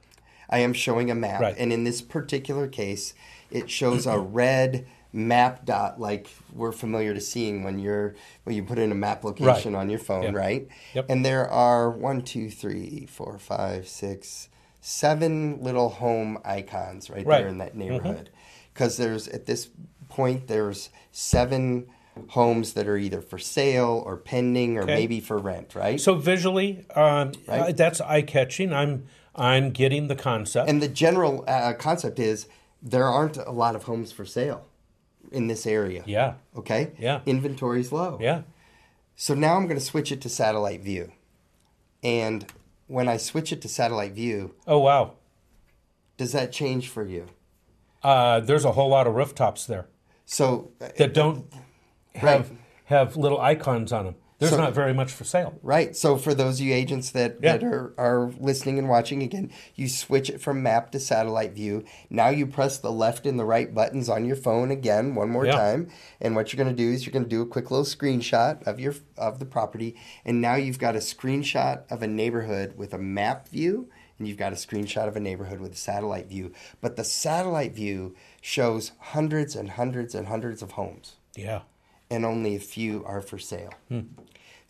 [0.49, 1.55] I am showing a map, Right.
[1.57, 3.13] and in this particular case,
[3.51, 8.63] it shows a red map dot, like we're familiar to seeing when you're when you
[8.63, 9.79] put in a map location Right.
[9.81, 10.33] on your phone, Yep.
[10.35, 10.67] right?
[10.93, 11.05] Yep.
[11.09, 14.49] And there are one, two, three, four, five, six,
[14.81, 17.39] seven little home icons right, Right.
[17.39, 18.29] there in that neighborhood.
[18.73, 19.69] Because there's at this
[20.07, 21.87] point there's seven
[22.29, 24.95] homes that are either for sale or pending or Okay.
[24.95, 25.99] maybe for rent, right?
[26.01, 27.59] So visually, um, Right.
[27.61, 28.73] uh, that's eye catching.
[28.73, 30.69] I'm I'm getting the concept.
[30.69, 32.47] And the general uh, concept is
[32.81, 34.65] there aren't a lot of homes for sale
[35.31, 36.03] in this area.
[36.05, 36.91] yeah, Okay?
[36.97, 37.21] Yeah.
[37.25, 38.17] Inventory's low.
[38.19, 38.41] yeah.
[39.15, 41.11] So now I'm going to switch it to satellite view.
[42.03, 42.45] And
[42.89, 45.13] when I switch it to satellite view, Oh wow.
[46.17, 47.27] does that change for you?
[48.03, 49.87] Uh, there's a whole lot of rooftops there
[50.25, 51.45] So, uh, that don't
[52.15, 52.23] Right.
[52.23, 52.51] have
[52.85, 54.15] have little icons on them.
[54.39, 55.53] There's So- not very much for sale.
[55.61, 55.93] right.
[55.95, 57.57] So for those of you agents that, Yeah.
[57.57, 61.83] that are, are listening and watching again, you switch it from map to satellite view.
[62.09, 65.45] Now you press the left and the right buttons on your phone again one more
[65.45, 65.51] Yeah.
[65.57, 65.89] time.
[66.21, 68.65] And what you're going to do is you're going to do a quick little screenshot
[68.65, 69.95] of your of the property.
[70.25, 74.37] And now you've got a screenshot of a neighborhood with a map view and you've
[74.37, 76.53] got a screenshot of a neighborhood with a satellite view.
[76.79, 81.61] But the satellite view shows hundreds and hundreds and hundreds of homes Yeah.
[82.09, 83.73] And only a few are for sale.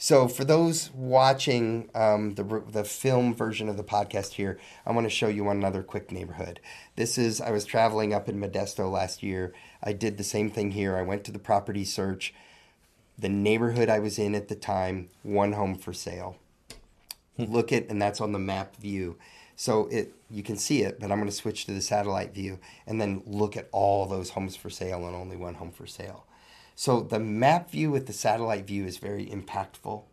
[0.02, 5.06] So, for those watching um, the the film version of the podcast here, I want
[5.06, 6.62] to show you one another quick neighborhood.
[6.96, 9.54] This is I was traveling up in Modesto last year.
[9.84, 10.96] I did the same thing here.
[10.96, 12.34] I went to the property search.
[13.18, 16.38] The neighborhood I was in at the time, one home for sale.
[17.38, 19.18] Look at, and that's on the map view.
[19.58, 22.60] So it you can see it, but I'm going to switch to the satellite view
[22.88, 26.26] and then look at all those homes for sale and only one home for sale.
[26.80, 30.04] So the map view with the satellite view is very impactful.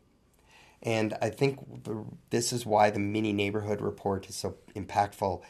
[0.83, 5.43] And I think the, this is why the mini neighborhood report is so impactful.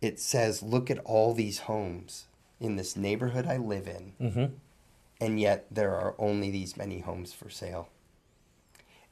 [0.00, 2.24] It says, look at all these homes
[2.58, 4.14] in this neighborhood I live in,
[5.20, 7.90] and yet there are only these many homes for sale.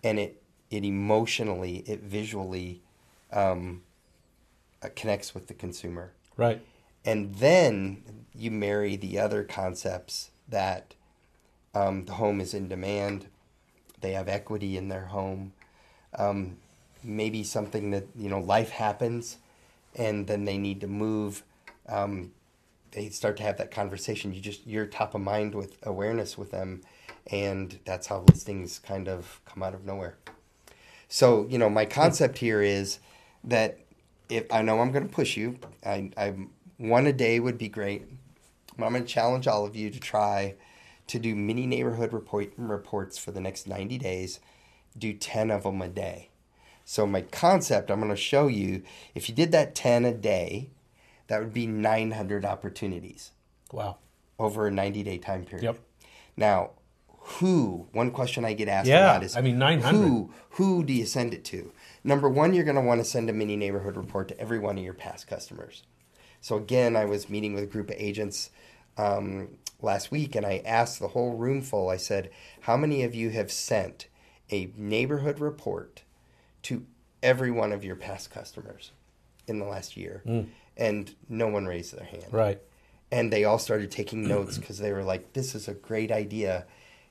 [0.02, 2.80] And it, it emotionally, it visually
[3.34, 3.82] um,
[4.82, 6.14] uh, connects with the consumer.
[6.38, 6.62] Right.
[7.04, 10.94] And then you marry the other concepts that
[11.74, 13.26] um, the home is in demand,
[14.00, 15.52] they have equity in their home,
[16.18, 16.56] um,
[17.02, 19.38] maybe something that, you know, life happens
[19.94, 21.42] and then they need to move.
[21.88, 22.32] Um,
[22.92, 24.34] they start to have that conversation.
[24.34, 26.82] You just, you're top of mind with awareness with them.
[27.30, 30.16] And that's how listings kind of come out of nowhere.
[31.08, 32.98] So, you know, my concept here is
[33.44, 33.78] that
[34.28, 36.34] if I know I'm going to push you, I, I
[36.78, 38.06] one a day would be great.
[38.76, 40.54] But I'm going to challenge all of you to try
[41.10, 44.40] to do mini neighborhood report, reports for the next 90 days.
[44.98, 46.30] Do 10 of them a day.
[46.84, 48.82] So my concept, I'm going to show you.
[49.14, 50.70] If you did that 10 a day,
[51.28, 53.30] that would be 900 opportunities
[53.72, 53.98] Wow.
[54.38, 55.64] over a 90 day time period.
[55.64, 55.78] Yep.
[56.36, 56.70] Now,
[57.08, 57.86] who?
[57.92, 59.96] One question I get asked a lot is I mean, 900.
[59.96, 60.32] Who?
[60.50, 61.70] Who do you send it to?
[62.02, 64.78] Number one, you're going to want to send a mini neighborhood report to every one
[64.78, 65.82] of your past customers.
[66.40, 68.50] So again, I was meeting with a group of agents
[68.96, 69.50] um,
[69.82, 71.88] last week, and I asked the whole room full.
[71.88, 72.30] I said,
[72.62, 74.06] "How many of you have sent
[74.50, 76.02] a neighborhood report
[76.62, 76.86] to
[77.22, 78.92] every one of your past customers
[79.46, 80.42] in the last year?" Hmm.
[80.76, 82.60] And no one raised their hand Right.
[83.12, 86.64] and they all started taking notes because they were like this is a great idea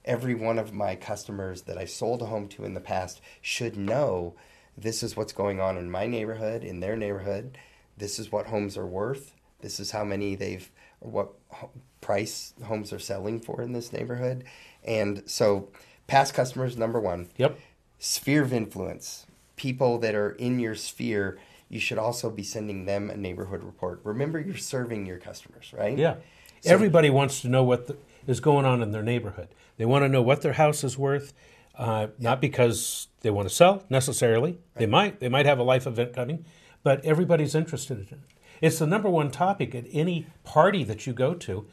[0.05, 3.75] every one of my customers that i sold a home to in the past should
[3.77, 4.33] know
[4.77, 7.57] this is what's going on in my neighborhood in their neighborhood
[7.97, 11.33] this is what homes are worth this is how many they've or what
[12.01, 14.43] price homes are selling for in this neighborhood
[14.85, 15.69] and so
[16.07, 17.57] past customers number one Yep.
[17.97, 23.09] sphere of influence people that are in your sphere you should also be sending them
[23.09, 26.15] a neighborhood report remember you're serving your customers right Yeah.
[26.61, 29.47] So- Everybody wants to know what the, is going on in their neighborhood.
[29.77, 31.31] They want to know what their house is worth,
[31.77, 34.57] uh, not because they want to sell necessarily.
[34.75, 35.21] They might.
[35.21, 36.43] They might have a life event coming,
[36.83, 38.19] but everybody's interested in it.
[38.61, 41.65] It's the number one topic at any party that you go to.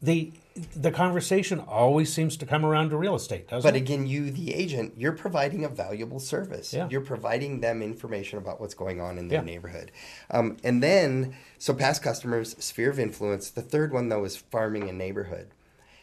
[0.00, 0.32] The
[0.74, 3.82] the conversation always seems to come around to real estate, doesn't But it?
[3.82, 6.74] again, you, the agent, you're providing a valuable service.
[6.74, 6.88] Yeah.
[6.90, 9.44] You're providing them information about what's going on in their Yeah.
[9.44, 9.92] neighborhood.
[10.32, 13.50] Um, and then, so past customers, sphere of influence.
[13.50, 15.48] The third one, though, is farming a neighborhood.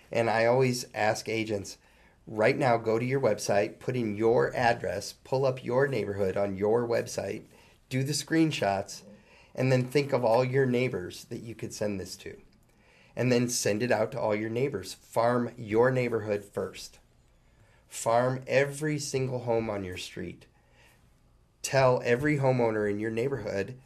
[0.09, 1.77] And I always ask agents
[2.25, 6.55] right now go to your website, put in your address, pull up your neighborhood on
[6.55, 7.41] your website,
[7.89, 9.01] do the screenshots,
[9.55, 12.35] and then think of all your neighbors that you could send this to.
[13.15, 14.93] And then send it out to all your neighbors.
[14.93, 16.99] Farm your neighborhood first
[17.95, 20.45] farm every single home on your street.
[21.61, 23.77] Tell every homeowner in your neighborhood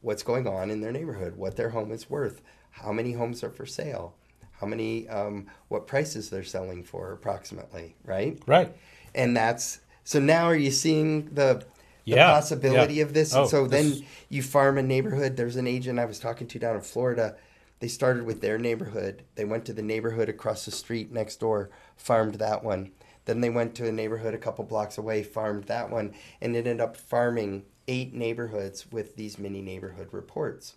[0.00, 3.50] what's going on in their neighborhood, what their home is worth, how many homes are
[3.50, 4.14] for sale,
[4.60, 8.40] how many, um, what prices they're selling for approximately, right?
[8.46, 8.74] right.
[9.14, 11.64] And that's so now are you seeing the,
[12.10, 13.04] the Yeah, possibility yeah.
[13.04, 13.34] of this?
[13.34, 15.36] Oh, and so this- then you farm a neighborhood.
[15.36, 17.36] There's an agent I was talking to down in Florida.
[17.80, 19.22] They started with their neighborhood.
[19.36, 22.92] They went to the neighborhood across the street next door, farmed that one.
[23.24, 26.80] Then they went to a neighborhood a couple blocks away, farmed that one, and ended
[26.80, 30.74] up farming eight neighborhoods with these mini neighborhood reports.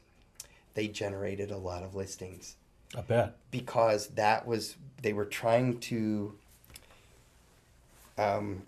[0.75, 2.55] They generated a lot of listings
[2.97, 3.35] I bet.
[3.51, 6.35] because that was they were trying to
[8.17, 8.63] um,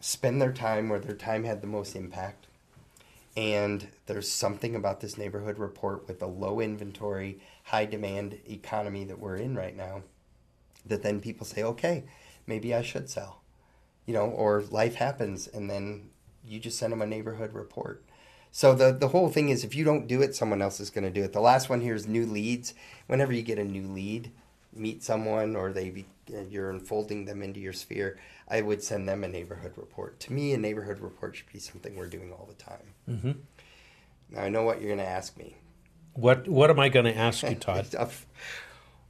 [0.00, 2.46] spend their time where their time had the most impact.
[3.36, 9.18] And there's something about this neighborhood report with the low inventory high demand economy that
[9.18, 10.02] we're in right now
[10.86, 12.04] that then people say okay
[12.46, 13.42] maybe i should sell.
[14.06, 16.08] You know or life happens and then
[16.46, 18.02] you just send them a neighborhood report.
[18.50, 21.04] So the the whole thing is if you don't do it someone else is going
[21.04, 21.32] to do it.
[21.32, 22.74] The last one here is new leads.
[23.06, 24.32] Whenever you get a new lead
[24.74, 29.08] meet someone or they be, uh, you're unfolding them into your sphere i would send
[29.08, 30.20] them a neighborhood report.
[30.20, 33.20] To me a neighborhood report should be something we're doing all the time.
[33.20, 33.32] Hmm
[34.30, 35.56] now i know what you're going to ask me.
[36.14, 37.86] What What am I going to ask you, Todd?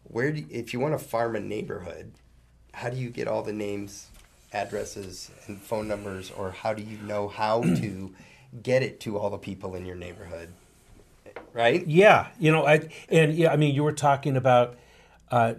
[0.04, 2.12] Where do if you want to farm a neighborhood
[2.78, 4.06] how do you get all the names
[4.52, 8.14] addresses and phone numbers or how do you know how to
[8.62, 10.50] get it to all the people in your neighborhood?
[11.52, 11.86] Right?
[11.86, 14.76] Yeah, you know, I and yeah, I mean, you were talking about,
[15.30, 15.54] uh,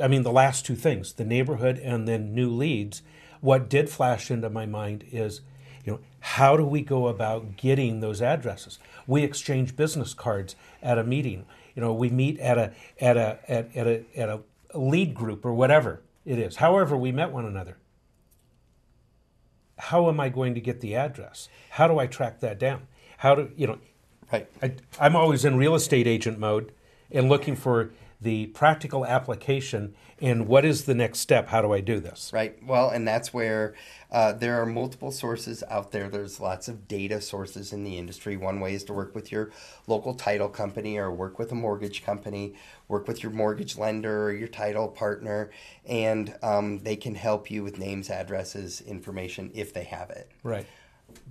[0.00, 3.02] I mean, the last two things, the neighborhood and then new leads.
[3.40, 5.40] What did flash into my mind is,
[5.84, 8.78] you know, how do we go about getting those addresses?
[9.06, 11.46] We exchange business cards at a meeting.
[11.74, 14.40] You know, we meet at a at a at, at a at a
[14.78, 16.56] lead group or whatever it is.
[16.56, 17.78] However, we met one another.
[19.78, 21.48] How am I going to get the address?
[21.70, 22.86] How do I track that down?
[23.18, 23.78] How do you know?
[24.32, 26.72] right I, I'm always in real estate agent mode
[27.10, 27.92] and looking for
[28.22, 31.48] the practical application and what is the next step?
[31.48, 32.30] How do I do this?
[32.32, 32.56] Right.
[32.64, 33.74] Well, and that's where
[34.12, 36.08] uh, there are multiple sources out there.
[36.08, 38.36] There's lots of data sources in the industry.
[38.36, 39.50] One way is to work with your
[39.88, 42.54] local title company or work with a mortgage company,
[42.86, 45.50] work with your mortgage lender or your title partner,
[45.84, 50.30] and um, they can help you with names, addresses, information if they have it.
[50.44, 50.66] Right.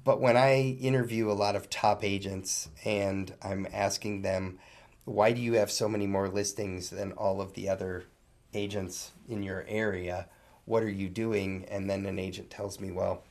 [0.04, 4.60] But when I interview a lot of top agents and I'm asking them,
[5.06, 8.06] why do you have so many more listings than all of the other
[8.54, 10.28] agents in your area?
[10.66, 11.66] What are you doing?
[11.70, 13.24] And then an agent tells me, well,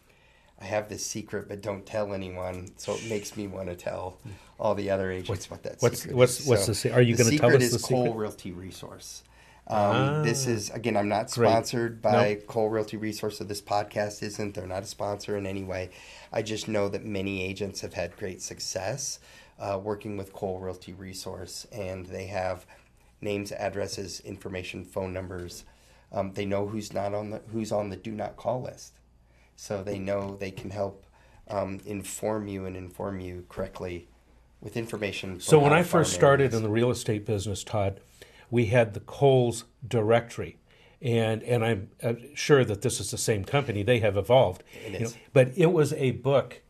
[0.60, 2.70] I have this secret, but don't tell anyone.
[2.76, 4.18] So it makes me want to tell
[4.58, 6.46] all the other agents what that what's- secret what's- is.
[6.46, 8.12] what's the se- are you gonna tell secret us is the Cole?
[8.14, 9.22] Realty Resource.
[9.68, 10.50] Um, This Ah.
[10.50, 11.48] is again, I'm not Great.
[11.48, 14.54] sponsored by Cole Realty Resource, so this podcast isn't.
[14.54, 15.90] They're not a sponsor in any way.
[16.32, 19.20] I just know that many agents have had great success
[19.60, 22.66] uh, working with Cole Realty Resource, and they have
[23.20, 25.64] names, addresses, information, phone numbers.
[26.12, 28.98] Um, they know who's not on the who's on the do not call list,
[29.54, 31.04] so they know they can help
[31.48, 34.08] um, inform you and inform you correctly
[34.60, 35.40] with information.
[35.40, 36.54] So when I first started areas.
[36.56, 38.00] in the real estate business, Todd,
[38.50, 40.56] we had the Coles directory.
[41.02, 43.82] And, and I'm uh, sure that this is the same company.
[43.82, 44.62] They have evolved.
[44.84, 46.60] It you know, but it was a book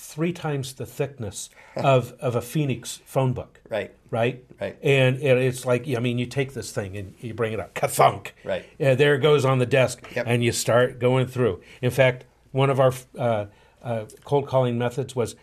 [0.00, 3.60] three times the thickness of, of a Phoenix phone book.
[3.68, 4.44] right, right?
[4.60, 4.78] Right.
[4.82, 7.74] And, and it's like, I mean, you take this thing and you bring it up,
[7.74, 8.28] kathunk.
[8.44, 8.64] Right.
[8.78, 10.24] Yeah, there it goes on the desk, Yep.
[10.28, 11.60] and you start going through.
[11.82, 13.46] In fact, one of our uh,
[13.82, 15.34] uh, cold calling methods was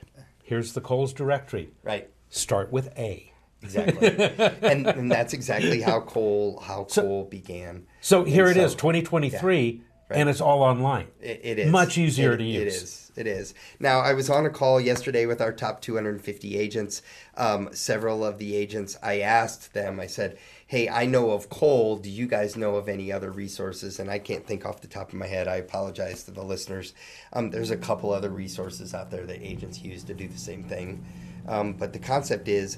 [0.44, 1.72] here's the Coles directory.
[1.84, 2.10] right.
[2.30, 3.32] Start with A.
[3.62, 4.08] Exactly,
[4.62, 7.86] and, and that's exactly how Cole how Cole began.
[8.02, 10.20] So here And it is, so- 2023, Right.
[10.20, 11.08] and it's all online.
[11.20, 12.62] It, it is Much easier It- to use.
[12.62, 13.02] It is.
[13.16, 13.54] It is.
[13.80, 17.02] Now, I was on a call yesterday with our top 250 agents.
[17.38, 20.02] Um, several of the agents, I asked them.
[20.02, 20.38] I said,
[20.68, 21.96] "Hey, I know of Cole.
[21.96, 25.08] Do you guys know of any other resources?" And I can't think off the top
[25.10, 25.48] of my head.
[25.48, 26.94] I apologize to the listeners.
[27.32, 30.64] Um, there's a couple other resources out there that agents use to do the same
[30.64, 31.06] thing.
[31.48, 32.78] Um, but the concept is,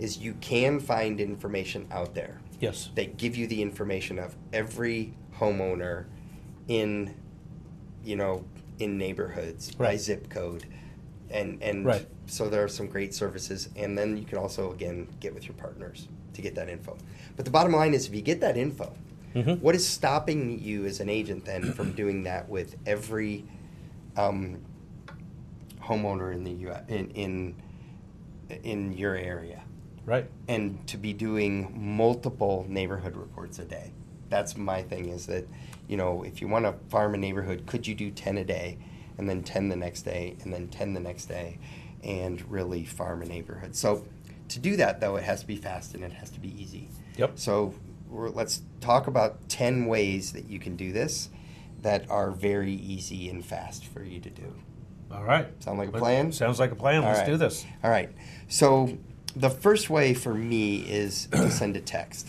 [0.00, 2.90] is you can find information out there Yes.
[2.96, 6.06] that give you the information of every homeowner
[6.68, 7.14] in,
[8.04, 8.44] you know,
[8.78, 10.66] in neighborhoods by zip code,
[11.30, 12.06] and and Right.
[12.26, 15.54] so there are some great services, and then you can also again get with your
[15.54, 16.96] partners to get that info.
[17.36, 18.92] But the bottom line is, if you get that info,
[19.34, 19.60] Mhm.
[19.60, 23.44] what is stopping you as an agent then from doing that with every
[24.16, 24.58] um,
[25.80, 26.84] homeowner in the U.S.
[26.88, 27.54] in in
[28.62, 29.62] in your area?
[30.04, 30.30] Right.
[30.46, 33.90] and to be doing multiple neighborhood reports a day.
[34.28, 35.48] That's my thing is that,
[35.88, 38.78] you know, if you want to farm a neighborhood, could you do 10 a day
[39.18, 41.58] and then 10 the next day and then 10 the next day
[42.02, 43.74] and really farm a neighborhood?
[43.76, 44.04] So
[44.48, 46.88] to do that, though, it has to be fast and it has to be easy.
[47.16, 47.32] Yep.
[47.36, 47.74] So
[48.08, 51.30] we're, let's talk about 10 ways that you can do this
[51.82, 54.54] that are very easy and fast for you to do.
[55.10, 55.46] All right.
[55.62, 56.32] Sound like a plan?
[56.32, 57.02] Sounds like a plan.
[57.02, 57.26] All Let's right.
[57.26, 57.64] do this.
[57.84, 58.10] All right.
[58.48, 58.98] So
[59.34, 62.28] the first way for me is to send a text.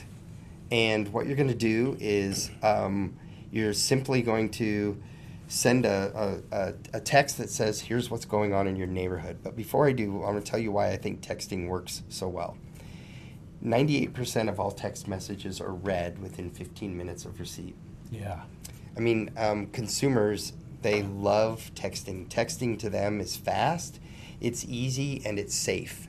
[0.71, 3.17] And what you're going to do is um,
[3.51, 5.01] you're simply going to
[5.47, 9.38] send a, a, a, text that says, here's what's going on in your neighborhood.
[9.41, 12.27] But before I do, I'm going to tell you why I think texting works so
[12.27, 12.57] well.
[13.63, 17.75] 98% of all text messages are read within 15 minutes of receipt.
[18.12, 18.41] Yeah.
[18.95, 22.27] I mean, um, consumers, they love texting.
[22.27, 23.99] Texting to them is fast,
[24.41, 26.07] it's easy, and it's safe.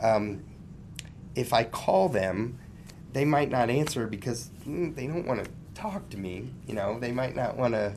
[0.00, 0.44] Um,
[1.34, 2.58] if I call them,
[3.12, 6.50] they might not answer because mm, they don't want to talk to me.
[6.66, 7.94] You know, they might not want to,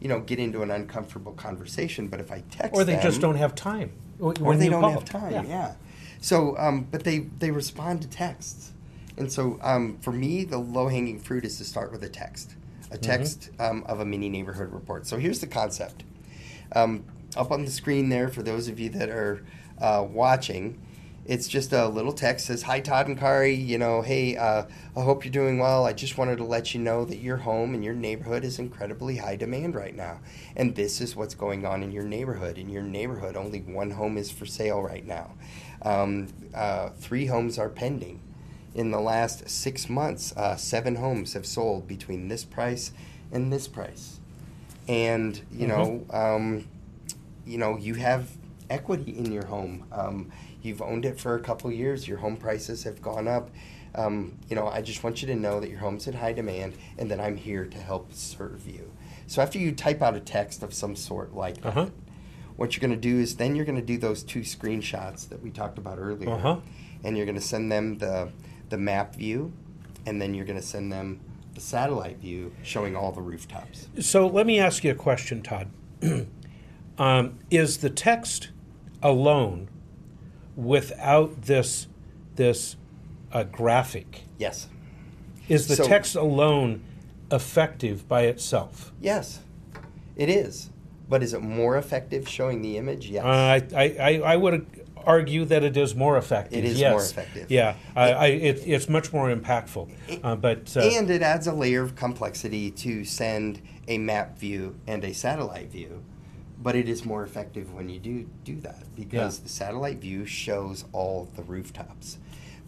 [0.00, 2.08] you know, get into an uncomfortable conversation.
[2.08, 3.92] But if I text Or they them, just don't have time.
[4.18, 4.90] or they don't call.
[4.90, 5.46] have time.
[5.46, 5.74] Yeah.
[6.20, 8.72] So, um, but they they respond to texts,
[9.16, 12.56] and so um, for me, the low hanging fruit is to start with a text,
[12.90, 15.06] a text um, of a mini neighborhood report.
[15.06, 16.04] So here's the concept.
[16.72, 17.04] Um,
[17.36, 19.42] up on the screen there, for those of you that are
[19.80, 20.78] uh, watching,
[21.30, 23.54] it's just a little text says, "Hi Todd and Kari.
[23.54, 24.64] You know, hey, uh,
[24.96, 25.86] I hope you're doing well.
[25.86, 29.18] I just wanted to let you know that your home and your neighborhood is incredibly
[29.18, 30.18] high demand right now,
[30.56, 32.58] and this is what's going on in your neighborhood.
[32.58, 35.30] In your neighborhood, only one home is for sale right now.
[35.82, 38.20] Um, uh, three homes are pending."
[38.74, 42.92] In the last six months, uh, seven homes have sold between this price
[43.30, 44.20] and this price
[44.88, 46.66] and you know, um,
[47.46, 48.28] you know, you have
[48.70, 49.84] equity in your home.
[49.92, 50.30] Um,
[50.62, 52.06] you've owned it for a couple years.
[52.08, 53.50] Your home prices have gone up.
[53.94, 56.74] Um, you know, I just want you to know that your home's in high demand,
[56.98, 58.92] and that I'm here to help serve you.
[59.26, 61.86] So after you type out a text of some sort like that, Uh-huh.
[62.56, 65.42] what you're going to do is then you're going to do those two screenshots that
[65.42, 66.56] we talked about earlier, Uh-huh.
[67.02, 68.30] and you're going to send them the
[68.68, 69.52] the map view,
[70.06, 71.18] and then you're going to send them
[71.54, 73.88] the satellite view showing all the rooftops.
[73.98, 75.66] So let me ask you a question, Todd.
[76.98, 78.50] um, is the text
[79.02, 79.68] alone
[80.60, 81.86] without this
[82.36, 82.76] this
[83.32, 84.22] uh, graphic?
[84.38, 84.68] Yes.
[85.48, 86.82] Is the So- text alone
[87.30, 88.92] effective by itself?
[89.00, 89.40] Yes,
[90.16, 90.70] it is.
[91.08, 93.08] But is it more effective showing the image?
[93.08, 93.24] Yes.
[93.24, 94.66] Uh, I, I, I- would
[95.04, 96.58] argue that it is more effective.
[96.58, 96.92] It is yes.
[96.92, 97.50] more effective.
[97.50, 99.90] Yeah, I, I, it, it's much more impactful.
[100.22, 104.76] Uh, but uh, and it adds a layer of complexity to send a map view
[104.86, 106.04] and a satellite view.
[106.62, 109.42] But it is more effective when you do do that because Yeah.
[109.44, 112.18] the satellite view shows all the rooftops.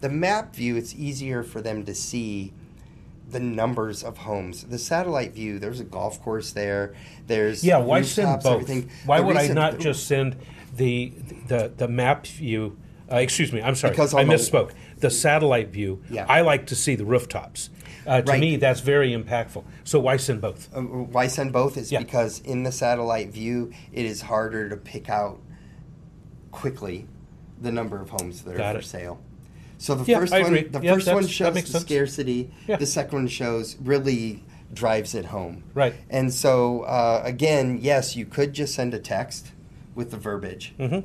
[0.01, 2.53] The map view, it's easier for them to see
[3.29, 4.63] the numbers of homes.
[4.63, 6.93] The satellite view, there's a golf course there.
[7.27, 8.53] There's yeah, why send both?
[8.63, 8.89] everything.
[9.05, 10.35] Why The would I not just send
[10.75, 11.13] the
[11.47, 12.77] the the map view?
[13.11, 14.71] Uh, excuse me, I'm sorry, Because I on the- misspoke.
[14.99, 16.01] The satellite view.
[16.09, 16.25] Yeah.
[16.27, 17.69] I like to see the rooftops.
[18.05, 18.39] Uh, to Right.
[18.39, 19.63] me, that's very impactful.
[19.83, 20.69] So why send both?
[20.75, 21.99] Uh, why send both is Yeah.
[21.99, 25.39] because in the satellite view, it is harder to pick out
[26.51, 27.07] quickly
[27.61, 29.19] the number of homes that are Got for sale.
[29.77, 31.81] So the Yeah, first one, the Yeah, first one shows the sense.
[31.85, 32.51] scarcity.
[32.67, 34.43] The second one shows really
[34.73, 35.63] drives it home.
[35.73, 35.93] Right.
[36.09, 39.51] And so uh, again, yes, you could just send a text
[39.95, 40.73] with the verbiage.
[40.79, 41.03] Mhm.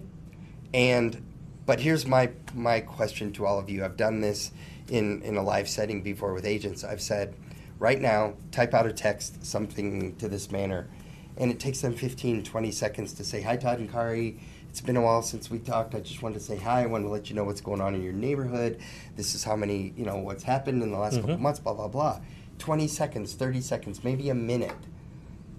[0.73, 1.23] And
[1.69, 3.85] but here's my my question to all of you.
[3.85, 4.53] I've done this
[4.89, 6.83] in in a live setting before with agents.
[6.83, 7.35] I've said,
[7.79, 10.89] right now, type out a text something to this manner,
[11.37, 14.41] and it takes them 15, 20 seconds to say, "Hi, Todd and Kari."
[14.71, 15.95] It's been a while since we talked.
[15.95, 16.85] I just wanted to say hi.
[16.85, 18.81] I wanted to let you know what's going on in your neighborhood.
[19.17, 21.43] This is how many, you know, what's happened in the last couple mm-hmm.
[21.43, 22.21] months, blah, blah, blah.
[22.59, 24.77] 20 seconds, 30 seconds, maybe a minute,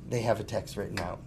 [0.08, 1.20] they have a text written out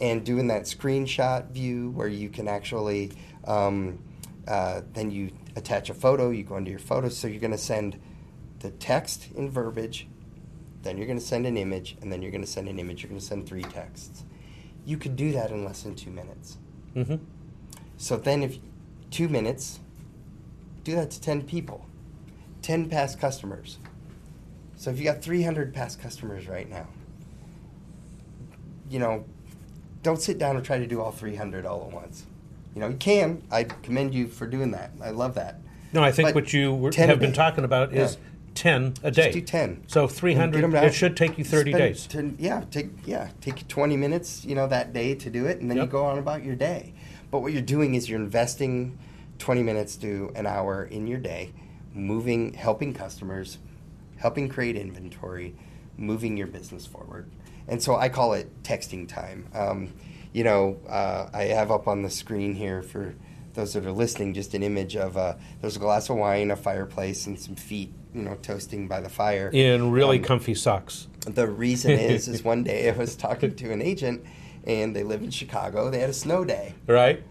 [0.00, 3.12] and doing that screenshot view where you can actually
[3.44, 3.98] um,
[4.48, 7.58] uh, then you attach a photo you go into your photos so you're going to
[7.58, 7.98] send
[8.60, 10.06] the text in verbiage
[10.82, 13.02] then you're going to send an image and then you're going to send an image
[13.02, 14.24] you're going to send three texts
[14.84, 16.56] you could do that in less than two minutes
[16.94, 17.20] Mhm.
[17.96, 18.58] so then if
[19.10, 19.80] two minutes.
[20.84, 21.84] Do that to 10 people,
[22.62, 23.76] 10 past customers.
[24.76, 26.86] So if you got 300 past customers right now,
[28.88, 29.24] you know,
[30.02, 32.24] don't sit down and try to do all 300 all at once.
[32.74, 33.42] You know, you can.
[33.50, 34.92] I commend you for doing that.
[35.02, 35.60] I love that.
[35.92, 38.20] No, I think But what you were, have been talking about is Yeah.
[38.54, 39.22] 10 a day.
[39.24, 39.84] Just do 10.
[39.86, 40.84] So Get 300, 'em out.
[40.84, 42.06] it should take you 30 Spend days.
[42.06, 45.60] 10 yeah, take yeah, take you 20 minutes, you know, that day to do it,
[45.60, 46.92] and then you go on about your day.
[47.30, 48.98] But what you're doing is you're investing
[49.38, 51.52] 20 minutes to an hour in your day,
[51.94, 53.58] moving, helping customers,
[54.16, 55.54] helping create inventory,
[55.96, 57.30] moving your business forward.
[57.66, 59.46] And so I call it texting time.
[59.54, 59.92] Um,
[60.32, 63.14] you know, uh, I have up on the screen here for
[63.54, 66.56] those that are listening just an image of uh, there's a glass of wine, a
[66.56, 69.50] fireplace, and some feet, you know, toasting by the fire.
[69.52, 71.08] In really Um, comfy socks.
[71.26, 74.24] the reason is, is one day I was talking to an agent,
[74.64, 75.90] and they live in Chicago.
[75.90, 76.74] They had a snow day.
[76.86, 77.24] Right?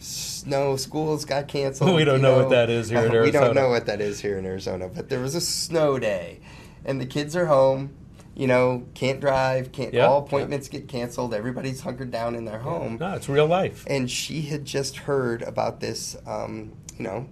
[0.00, 1.94] Snow schools got canceled.
[1.94, 4.20] We don't you know what that is here in we don't know what that is
[4.20, 6.40] here in Arizona, but there was a snow day,
[6.84, 7.94] and the kids are home.
[8.36, 9.70] You know, can't drive.
[9.72, 10.26] Can't Yeah, all yeah.
[10.26, 11.32] appointments get canceled.
[11.34, 13.84] Everybody's hunkered down in their home No, it's real life.
[13.88, 17.28] and she had just heard about this, um, you know,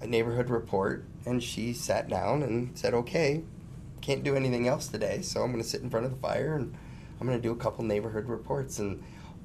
[0.00, 3.42] a neighborhood report, and she sat down and said, "Okay,
[4.00, 6.54] can't do anything else today, so I'm going to sit in front of the fire
[6.54, 6.74] and
[7.20, 9.02] I'm going to do a couple neighborhood reports." And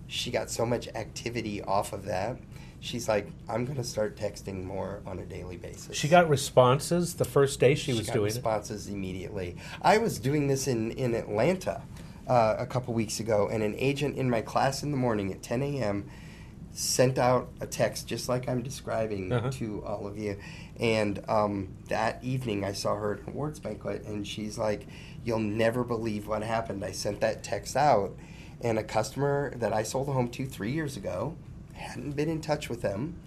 [0.08, 2.38] she got so much activity off of that.
[2.84, 7.14] She's like, "I'm going to start texting more on a daily basis." She got responses
[7.14, 8.34] the first day she, was got doing it.
[8.36, 9.56] responses immediately.
[9.82, 11.82] I was doing this in in Atlanta
[12.28, 15.42] uh, a couple weeks ago, and an agent in my class in the morning at
[15.42, 16.10] 10 a.m.
[16.74, 19.50] sent out a text just like I'm describing Uh-huh.
[19.52, 20.38] to all of you.
[20.80, 24.88] And um, that evening, I saw her at an awards banquet, and she's like,
[25.24, 28.12] "You'll never believe what happened." I sent that text out,
[28.60, 31.38] and a customer that I sold a home to three years ago
[31.74, 33.20] hadn't been in touch with them,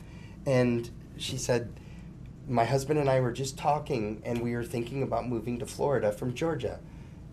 [0.45, 1.73] and she said
[2.49, 6.13] my husband and I were just talking, and we were thinking about moving to Florida
[6.13, 6.79] from Georgia.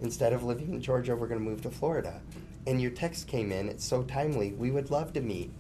[0.02, 2.22] Instead of living in Georgia, we're going to move to Florida.
[2.66, 3.70] And your text came in.
[3.70, 4.54] It's so timely.
[4.54, 5.52] We would love to meet.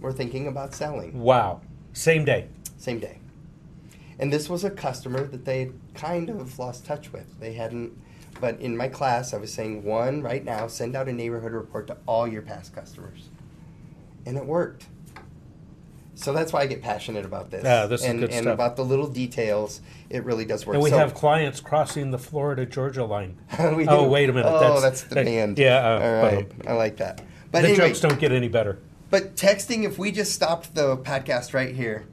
[0.00, 1.20] We're thinking about selling.
[1.20, 1.60] Wow.
[1.92, 2.48] Same day.
[2.76, 3.18] Same day.
[4.18, 7.38] And this was a customer that they kind of lost touch with.
[7.40, 7.98] They hadn't,
[8.40, 11.88] but in my class, I was saying, one, right now, send out a neighborhood report
[11.88, 13.28] to all your past customers.
[14.26, 14.86] And it worked.
[16.14, 17.62] So that's why I get passionate about this.
[17.62, 18.54] Yeah, this is and, good and stuff.
[18.54, 20.74] about the little details, it really does work.
[20.74, 23.36] And we So- have clients crossing the Florida Georgia line.
[23.76, 24.48] we Oh, wait a minute.
[24.48, 25.58] Oh, That's- that's, the that- band.
[25.58, 26.50] yeah, uh, All right.
[26.66, 27.22] I like that.
[27.52, 28.78] But the anyway, jokes don't get any better.
[29.10, 32.04] but texting, if we just stopped the podcast right here,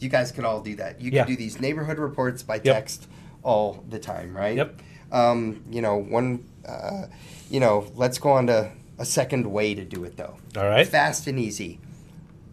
[0.00, 1.00] you guys could all do that.
[1.00, 1.22] You Yeah.
[1.24, 2.64] can do these neighborhood reports by Yep.
[2.64, 3.06] text
[3.44, 4.56] all the time, right?
[4.56, 4.80] Yep.
[5.12, 7.06] Um, you know, one, uh,
[7.48, 8.70] you know, let's go on to
[9.00, 10.36] a second way to do it though.
[10.56, 10.86] All right.
[10.86, 11.80] Fast and easy.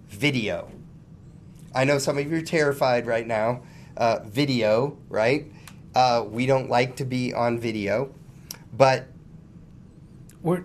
[0.09, 0.71] Video.
[1.75, 3.61] I know some of you are terrified right now.
[3.97, 5.51] Uh, video, right?
[5.93, 8.13] Uh, we don't like to be on video,
[8.73, 9.07] but
[10.41, 10.63] We're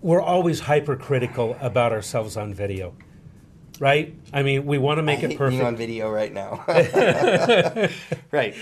[0.00, 2.94] we're always hypercritical about ourselves on video.
[3.80, 4.14] Right?
[4.32, 5.62] I mean, we want to make I it perfect.
[5.62, 6.62] on video right now.
[8.30, 8.54] right.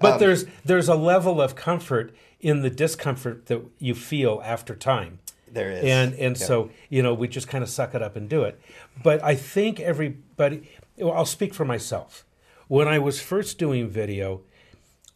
[0.00, 4.74] But Um, there's there's a level of comfort in the discomfort that you feel after
[4.74, 5.18] time.
[5.54, 5.84] There is.
[5.84, 6.46] And and Yeah.
[6.46, 8.60] so, you know, we just kind of suck it up and do it.
[9.02, 12.24] But I think everybody well, I'll speak for myself.
[12.68, 14.42] When I was first doing video,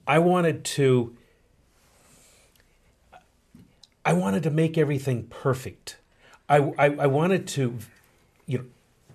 [0.07, 1.17] I wanted to
[4.05, 5.99] I wanted to make everything perfect.
[6.49, 7.79] I, I, I wanted to
[8.47, 8.65] you know,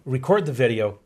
[0.05, 0.99] record the video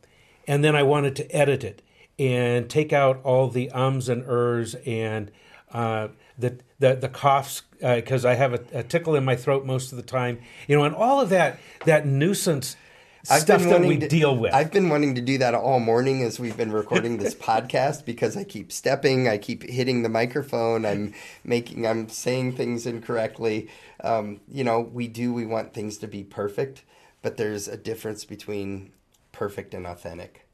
[0.47, 1.81] and then I wanted to edit it
[2.19, 5.31] and take out all the ums and ers and
[5.71, 9.91] uh, the, the the coughs because I have a, a tickle in my throat most
[9.91, 12.75] of the time, you know, and all of that that nuisance
[13.23, 14.53] stuff that we to- deal with.
[14.53, 18.37] I've been wanting to do that all morning as we've been recording this podcast because
[18.37, 21.13] I keep stepping, I keep hitting the microphone, I'm
[21.43, 23.69] making, I'm saying things incorrectly.
[24.03, 26.83] Um, you know, we do, we want things to be perfect,
[27.21, 28.91] but there's a difference between
[29.31, 30.46] perfect and authentic.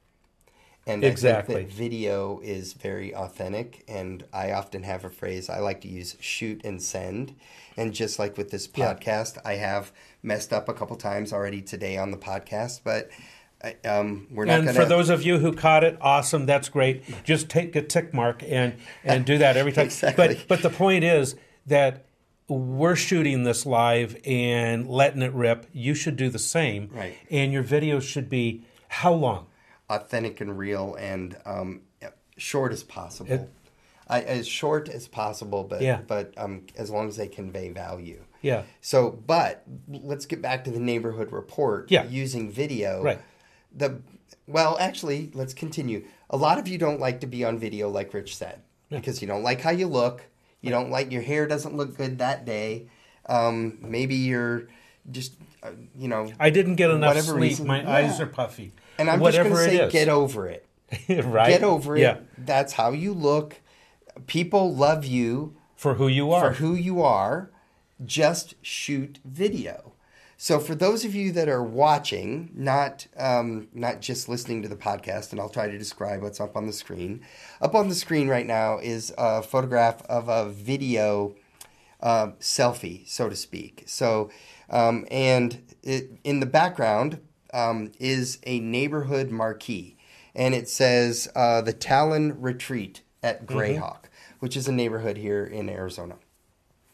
[0.86, 1.56] And Exactly.
[1.56, 5.80] I think that video is very authentic, and I often have a phrase I like
[5.82, 7.36] to use: "shoot and send."
[7.78, 8.94] And just like with this Yeah.
[8.94, 13.10] podcast, I have messed up a couple times already today on the podcast, but
[13.64, 16.68] I- um, we're not and going for those of you who caught it, awesome, that's
[16.68, 17.02] great.
[17.24, 18.74] Just take a tick mark and
[19.06, 19.86] and do that every time.
[19.86, 20.36] Exactly.
[20.36, 22.04] But but the point is that
[22.50, 25.66] we're shooting this live and letting it rip.
[25.72, 26.90] You should do the same.
[26.92, 27.16] Right.
[27.32, 29.48] And your videos should be how long?
[29.90, 31.82] Authentic and real and um,
[32.38, 33.32] short as possible.
[33.34, 33.50] It-
[34.06, 36.02] I, as short as possible, but Yeah.
[36.06, 38.22] but um, as long as they convey value.
[38.42, 38.64] Yeah.
[38.82, 41.90] So, but let's get back to the neighborhood report.
[41.90, 42.04] Yeah.
[42.04, 43.02] Using video.
[43.02, 43.20] Right.
[43.74, 44.02] The
[44.46, 46.06] well, actually, let's continue.
[46.30, 48.60] A lot of you don't like to be on video, like Rich said,
[48.90, 50.24] because you don't like how you look.
[50.60, 52.88] You don't like your hair doesn't look good that day.
[53.28, 54.68] Um, maybe you're
[55.12, 57.42] just, uh, you know, I didn't get enough sleep.
[57.42, 57.92] reason- My yeah.
[57.92, 58.72] eyes are puffy.
[58.98, 60.66] and I'm Whatever just going to say, get over it.
[61.10, 61.50] right?
[61.50, 62.02] Get over it.
[62.02, 63.60] Yeah, That's how you look.
[64.28, 66.54] People love you for who you are.
[66.54, 67.50] for who you are.
[68.06, 69.94] Just shoot video.
[70.38, 74.76] So for those of you that are watching, not um, not just listening to the
[74.76, 77.22] podcast, and I'll try to describe what's up on the screen.
[77.62, 81.34] Up on the screen right now is a photograph of a video
[82.02, 83.84] uh, selfie, so to speak.
[83.86, 84.30] So,
[84.74, 87.20] um, and it, in the background
[87.54, 89.96] um, is a neighborhood marquee,
[90.36, 93.58] and it says uh, the Talon Retreat at Mm-hmm.
[93.58, 94.06] Grayhawk,
[94.40, 96.16] which is a neighborhood here in Arizona.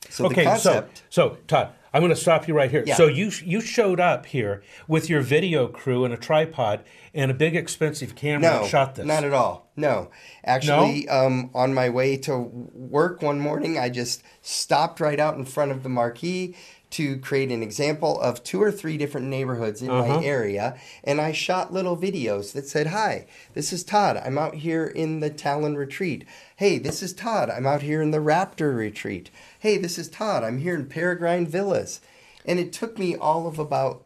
[0.10, 2.84] So okay, the concept, so so Todd, I'm going to stop you right here.
[2.86, 2.96] Yeah.
[2.96, 7.34] So you you showed up here with your video crew and a tripod and a
[7.34, 9.06] big expensive camera no, and shot this.
[9.06, 9.70] not at all.
[9.76, 10.10] No,
[10.44, 15.46] actually, Um, on my way to work one morning, I just stopped right out in
[15.46, 16.56] front of the marquee
[16.92, 20.20] to create an example of two or three different neighborhoods in Uh-huh.
[20.20, 24.18] my area, and I shot little videos that said, "Hi, this is Todd.
[24.18, 26.26] I'm out here in the Talon Retreat.
[26.56, 27.50] Hey, this is Todd.
[27.50, 29.30] I'm out here in the Raptor Retreat.
[29.60, 30.44] Hey, this is Todd.
[30.44, 32.02] I'm here in Peregrine Villas."
[32.46, 34.06] And it took me all of about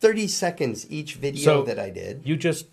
[0.00, 2.66] 30 seconds each video So that I did You just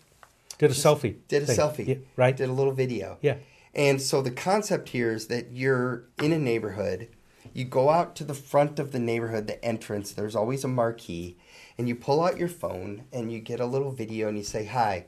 [0.58, 1.16] did a selfie.
[1.30, 1.58] did a thing.
[1.58, 2.36] selfie, Yeah, right?
[2.36, 3.36] Did a little video, Yeah.
[3.74, 7.08] And so the concept here is that you're in a neighborhood,
[7.54, 10.12] you go out to the front of the neighborhood, the entrance.
[10.12, 11.38] There's always a marquee,
[11.78, 14.66] and you pull out your phone and you get a little video and you say,
[14.66, 15.06] "Hi."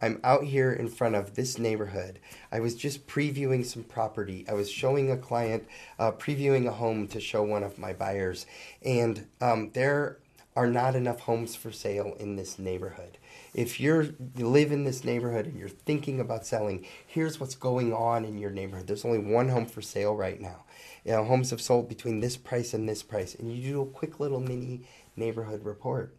[0.00, 2.18] I'm out here in front of this neighborhood.
[2.52, 4.44] I was just previewing some property.
[4.46, 5.66] I was showing a client,
[5.98, 8.44] uh, previewing a home to show one of my buyers,
[8.82, 10.18] and um, there
[10.54, 13.16] are not enough homes for sale in this neighborhood.
[13.56, 17.90] If you're you live in this neighborhood and you're thinking about selling, here's what's going
[17.90, 18.86] on in your neighborhood.
[18.86, 20.64] There's only one home for sale right now.
[21.06, 23.86] You know, homes have sold between this price and this price, and you do a
[23.86, 24.82] quick little mini
[25.16, 26.14] neighborhood report.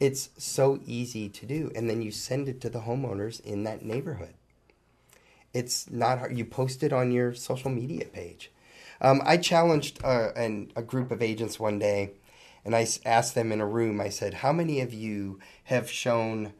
[0.00, 3.84] It's so easy to do, and then you send it to the homeowners in that
[3.84, 4.34] neighborhood.
[5.52, 6.36] It's not hard.
[6.36, 8.50] You post it on your social media page.
[9.00, 12.14] Um, I challenged uh, an, a group of agents one day,
[12.64, 14.00] and I asked them in a room.
[14.00, 16.52] I said, "How many of you have shown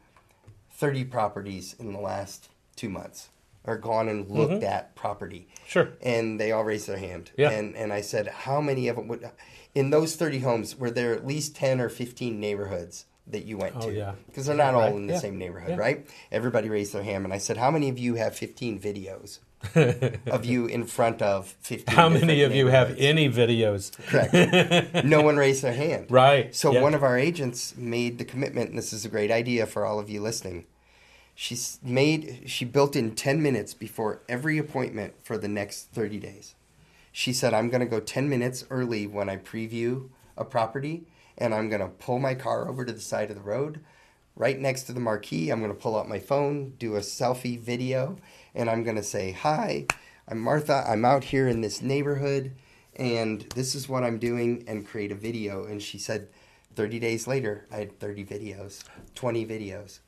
[0.77, 3.29] thirty properties in the last two months,
[3.63, 4.63] or gone and looked mm-hmm.
[4.63, 5.89] at property?" Sure.
[6.01, 7.31] And they all raised their hand.
[7.37, 7.49] Yeah.
[7.51, 9.29] And and I said, "How many of them would?"
[9.73, 13.75] In those thirty homes, were there at least ten or fifteen neighborhoods that you went
[13.75, 13.93] Oh, to?
[13.93, 14.13] yeah.
[14.27, 14.95] Because they're not all Right.
[14.95, 15.19] in the Yeah.
[15.19, 15.77] same neighborhood, Yeah.
[15.77, 16.07] right?
[16.31, 19.39] Everybody raised their hand, and I said, "How many of you have fifteen videos?"
[20.27, 23.91] Of you in front of 50 How many of you have any videos?
[24.07, 25.03] Correct.
[25.05, 26.07] no one raised their hand.
[26.09, 26.53] Right.
[26.55, 26.81] So yeah.
[26.81, 29.99] one of our agents made the commitment, and this is a great idea for all
[29.99, 30.65] of you listening.
[31.33, 36.55] She's made she built in 10 minutes before every appointment for the next 30 days.
[37.11, 41.05] She said, I'm going to go 10 minutes early when I preview a property,
[41.37, 43.79] and I'm going to pull my car over to the side of the road.
[44.35, 47.57] Right next to the marquee, I'm going to pull out my phone, do a selfie
[47.59, 48.17] video,
[48.53, 49.85] and I'm going to say, Hi,
[50.27, 50.83] I'm Martha.
[50.87, 52.53] I'm out here in this neighborhood,
[52.97, 55.63] and this is what I'm doing, and create a video.
[55.65, 56.27] And she said,
[56.75, 58.83] 30 days later, I had 30 videos,
[59.15, 59.99] 20 videos,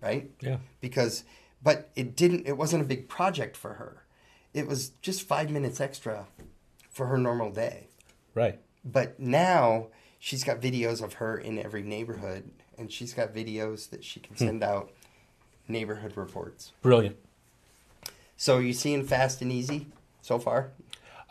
[0.00, 0.30] right?
[0.40, 0.58] Yeah.
[0.80, 1.22] because
[1.62, 4.04] but it didn't it wasn't a big project for her
[4.52, 6.26] it was just five minutes extra
[6.90, 7.86] for her normal day
[8.34, 8.60] Right.
[8.84, 9.86] but now
[10.18, 14.36] she's got videos of her in every neighborhood and she's got videos that she can
[14.36, 14.90] send out
[15.68, 17.16] neighborhood reports Brilliant.
[18.36, 19.86] so are you seeing fast and easy
[20.22, 20.70] so far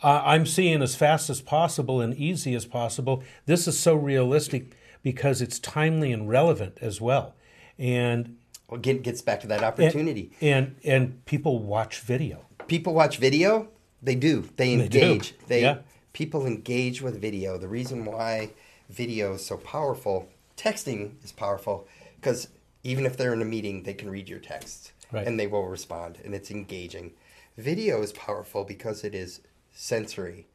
[0.02, 3.22] Uh, I'm seeing as fast as possible and easy as possible.
[3.46, 7.34] This is so realistic because it's timely and relevant as well.
[7.78, 8.36] And
[8.68, 12.44] well get, gets back to that opportunity and and people watch video.
[12.68, 13.68] people watch video
[14.02, 14.98] they do they They do.
[15.00, 15.78] engage they, Yeah.
[16.12, 18.50] people engage with video the reason why
[18.90, 21.86] video is so powerful texting is powerful
[22.16, 22.48] because
[22.82, 25.26] even if they're in a meeting they can read your texts Right.
[25.26, 27.12] and they will respond and it's engaging.
[27.56, 29.40] Video is powerful because it is
[29.72, 30.48] sensory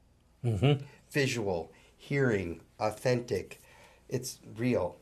[0.43, 0.83] mm-hmm.
[1.09, 3.61] visual hearing authentic.
[4.09, 4.97] It's real.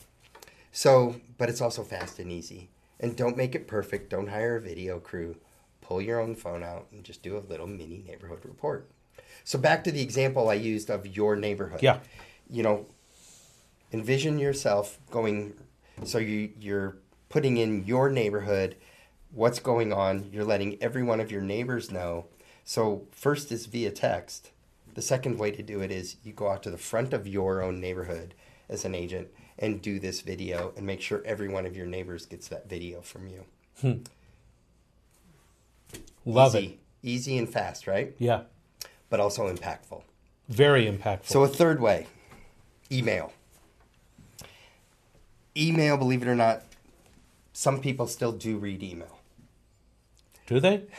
[0.72, 2.70] So but it's also fast and easy.
[3.00, 4.10] And don't make it perfect.
[4.10, 5.38] Don't hire a video crew.
[5.82, 8.88] Pull your own phone out and just do a little mini neighborhood report.
[9.46, 11.82] So back to the example i used of your neighborhood.
[11.82, 12.00] Yeah.
[12.50, 12.86] you know
[13.92, 15.54] envision yourself going
[16.04, 16.98] so you you're
[17.30, 18.76] putting in your neighborhood
[19.32, 22.26] what's going on you're letting every one of your neighbors know
[22.64, 24.52] so first is via text
[24.96, 27.62] the second way to do it is you go out to the front of your
[27.62, 28.34] own neighborhood
[28.68, 29.28] as an agent
[29.58, 33.02] and do this video and make sure every one of your neighbors gets that video
[33.02, 33.44] from you.
[33.82, 33.94] Hmm.
[36.26, 36.80] Love Easy, it.
[37.04, 38.14] easy and fast, right?
[38.20, 38.42] Yeah.
[39.10, 40.04] But also impactful.
[40.48, 41.26] Very impactful.
[41.26, 42.08] So a third way,
[42.92, 43.34] email.
[45.56, 46.64] Email, believe it or not,
[47.54, 49.20] some people still do read email.
[50.48, 50.84] Do they?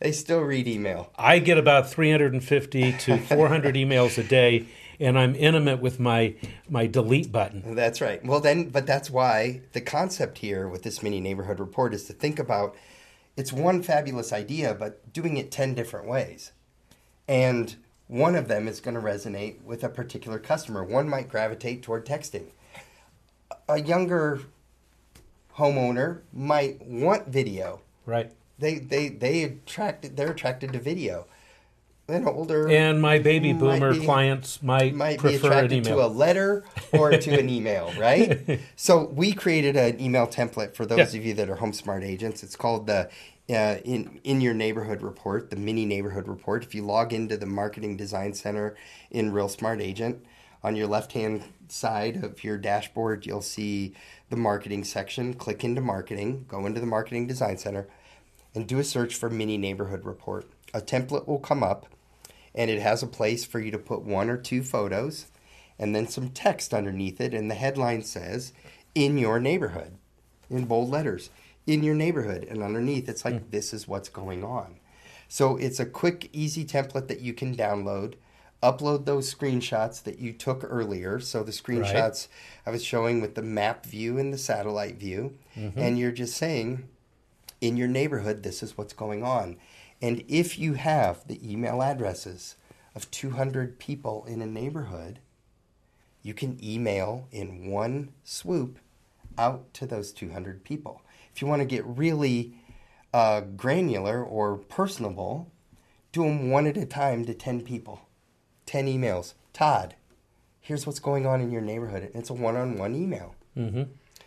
[0.00, 1.10] They still read email.
[1.16, 4.66] I get about 350 to 400 emails a day,
[5.00, 6.34] and I'm intimate with my
[6.68, 7.74] my delete button.
[7.74, 8.22] That's right.
[8.22, 12.12] Well, then, but that's why the concept here with this mini neighborhood report is to
[12.12, 12.74] think about
[13.36, 16.52] it's one fabulous idea, but doing it 10 different ways.
[17.26, 17.74] And
[18.06, 20.84] one of them is going to resonate with a particular customer.
[20.84, 22.48] One might gravitate toward texting.
[23.68, 24.40] A younger
[25.56, 27.80] homeowner might want video.
[28.06, 28.30] Right.
[28.58, 31.26] They they they attracted they're attracted to video.
[32.06, 35.96] An older And my baby Might boomer be- clients might, might be attracted email.
[36.00, 36.62] to a letter
[36.92, 38.60] or to an email, right?
[38.76, 41.20] so we created an email template for those Yeah.
[41.20, 42.42] of you that are HomeSmart agents.
[42.42, 43.08] It's called the
[43.48, 46.62] uh, in in your neighborhood report, the mini neighborhood report.
[46.62, 48.76] If you log into the Marketing Design Center
[49.10, 50.22] in Real Smart Agent,
[50.64, 53.94] on your left hand side of your dashboard, you'll see
[54.30, 55.34] the marketing section.
[55.34, 57.86] Click into marketing, go into the Marketing Design Center,
[58.54, 60.46] and do a search for mini neighborhood report.
[60.72, 61.86] A template will come up
[62.54, 65.26] and it has a place for you to put one or two photos
[65.78, 68.52] and then some text underneath it and the headline says
[68.94, 69.96] in your neighborhood
[70.48, 71.30] in bold letters
[71.66, 73.50] in your neighborhood and underneath it's like hmm.
[73.50, 74.76] this is what's going on
[75.28, 78.14] so it's a quick easy template that you can download
[78.68, 82.28] upload those screenshots that you took earlier so the screenshots
[82.66, 85.36] i was showing with the map view and the satellite view
[85.76, 86.88] and you're just saying
[87.60, 89.56] in your neighborhood, this is what's going on.
[90.02, 92.56] And if you have the email addresses
[92.94, 95.18] of 200 people in a neighborhood,
[96.22, 98.78] you can email in one swoop
[99.38, 101.00] out to those 200 people.
[101.34, 102.54] If you want to get really
[103.14, 105.50] uh, granular or personable,
[106.12, 108.02] do them one at a time to 10 people.
[108.66, 109.34] 10 emails.
[109.52, 109.94] Todd,
[110.60, 112.02] here's what's going on in your neighborhood.
[112.04, 113.34] And It's a one on one email.
[113.54, 113.82] hmm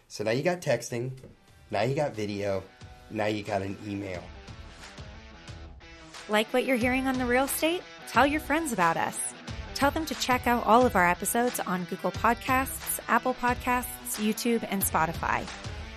[0.07, 1.11] So now you got texting,
[1.71, 2.63] now you got video,
[3.09, 4.23] now you got an email.
[6.29, 7.81] Like what you're hearing on the real estate?
[8.09, 9.17] Tell your friends about us.
[9.75, 14.65] Tell them to check out all of our episodes on Google Podcasts, Apple Podcasts, YouTube,
[14.69, 15.45] and Spotify.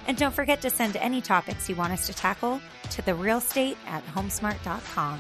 [0.07, 2.61] And don't forget to send any topics you want us to tackle
[2.91, 5.19] to the real estate at homesmart.com.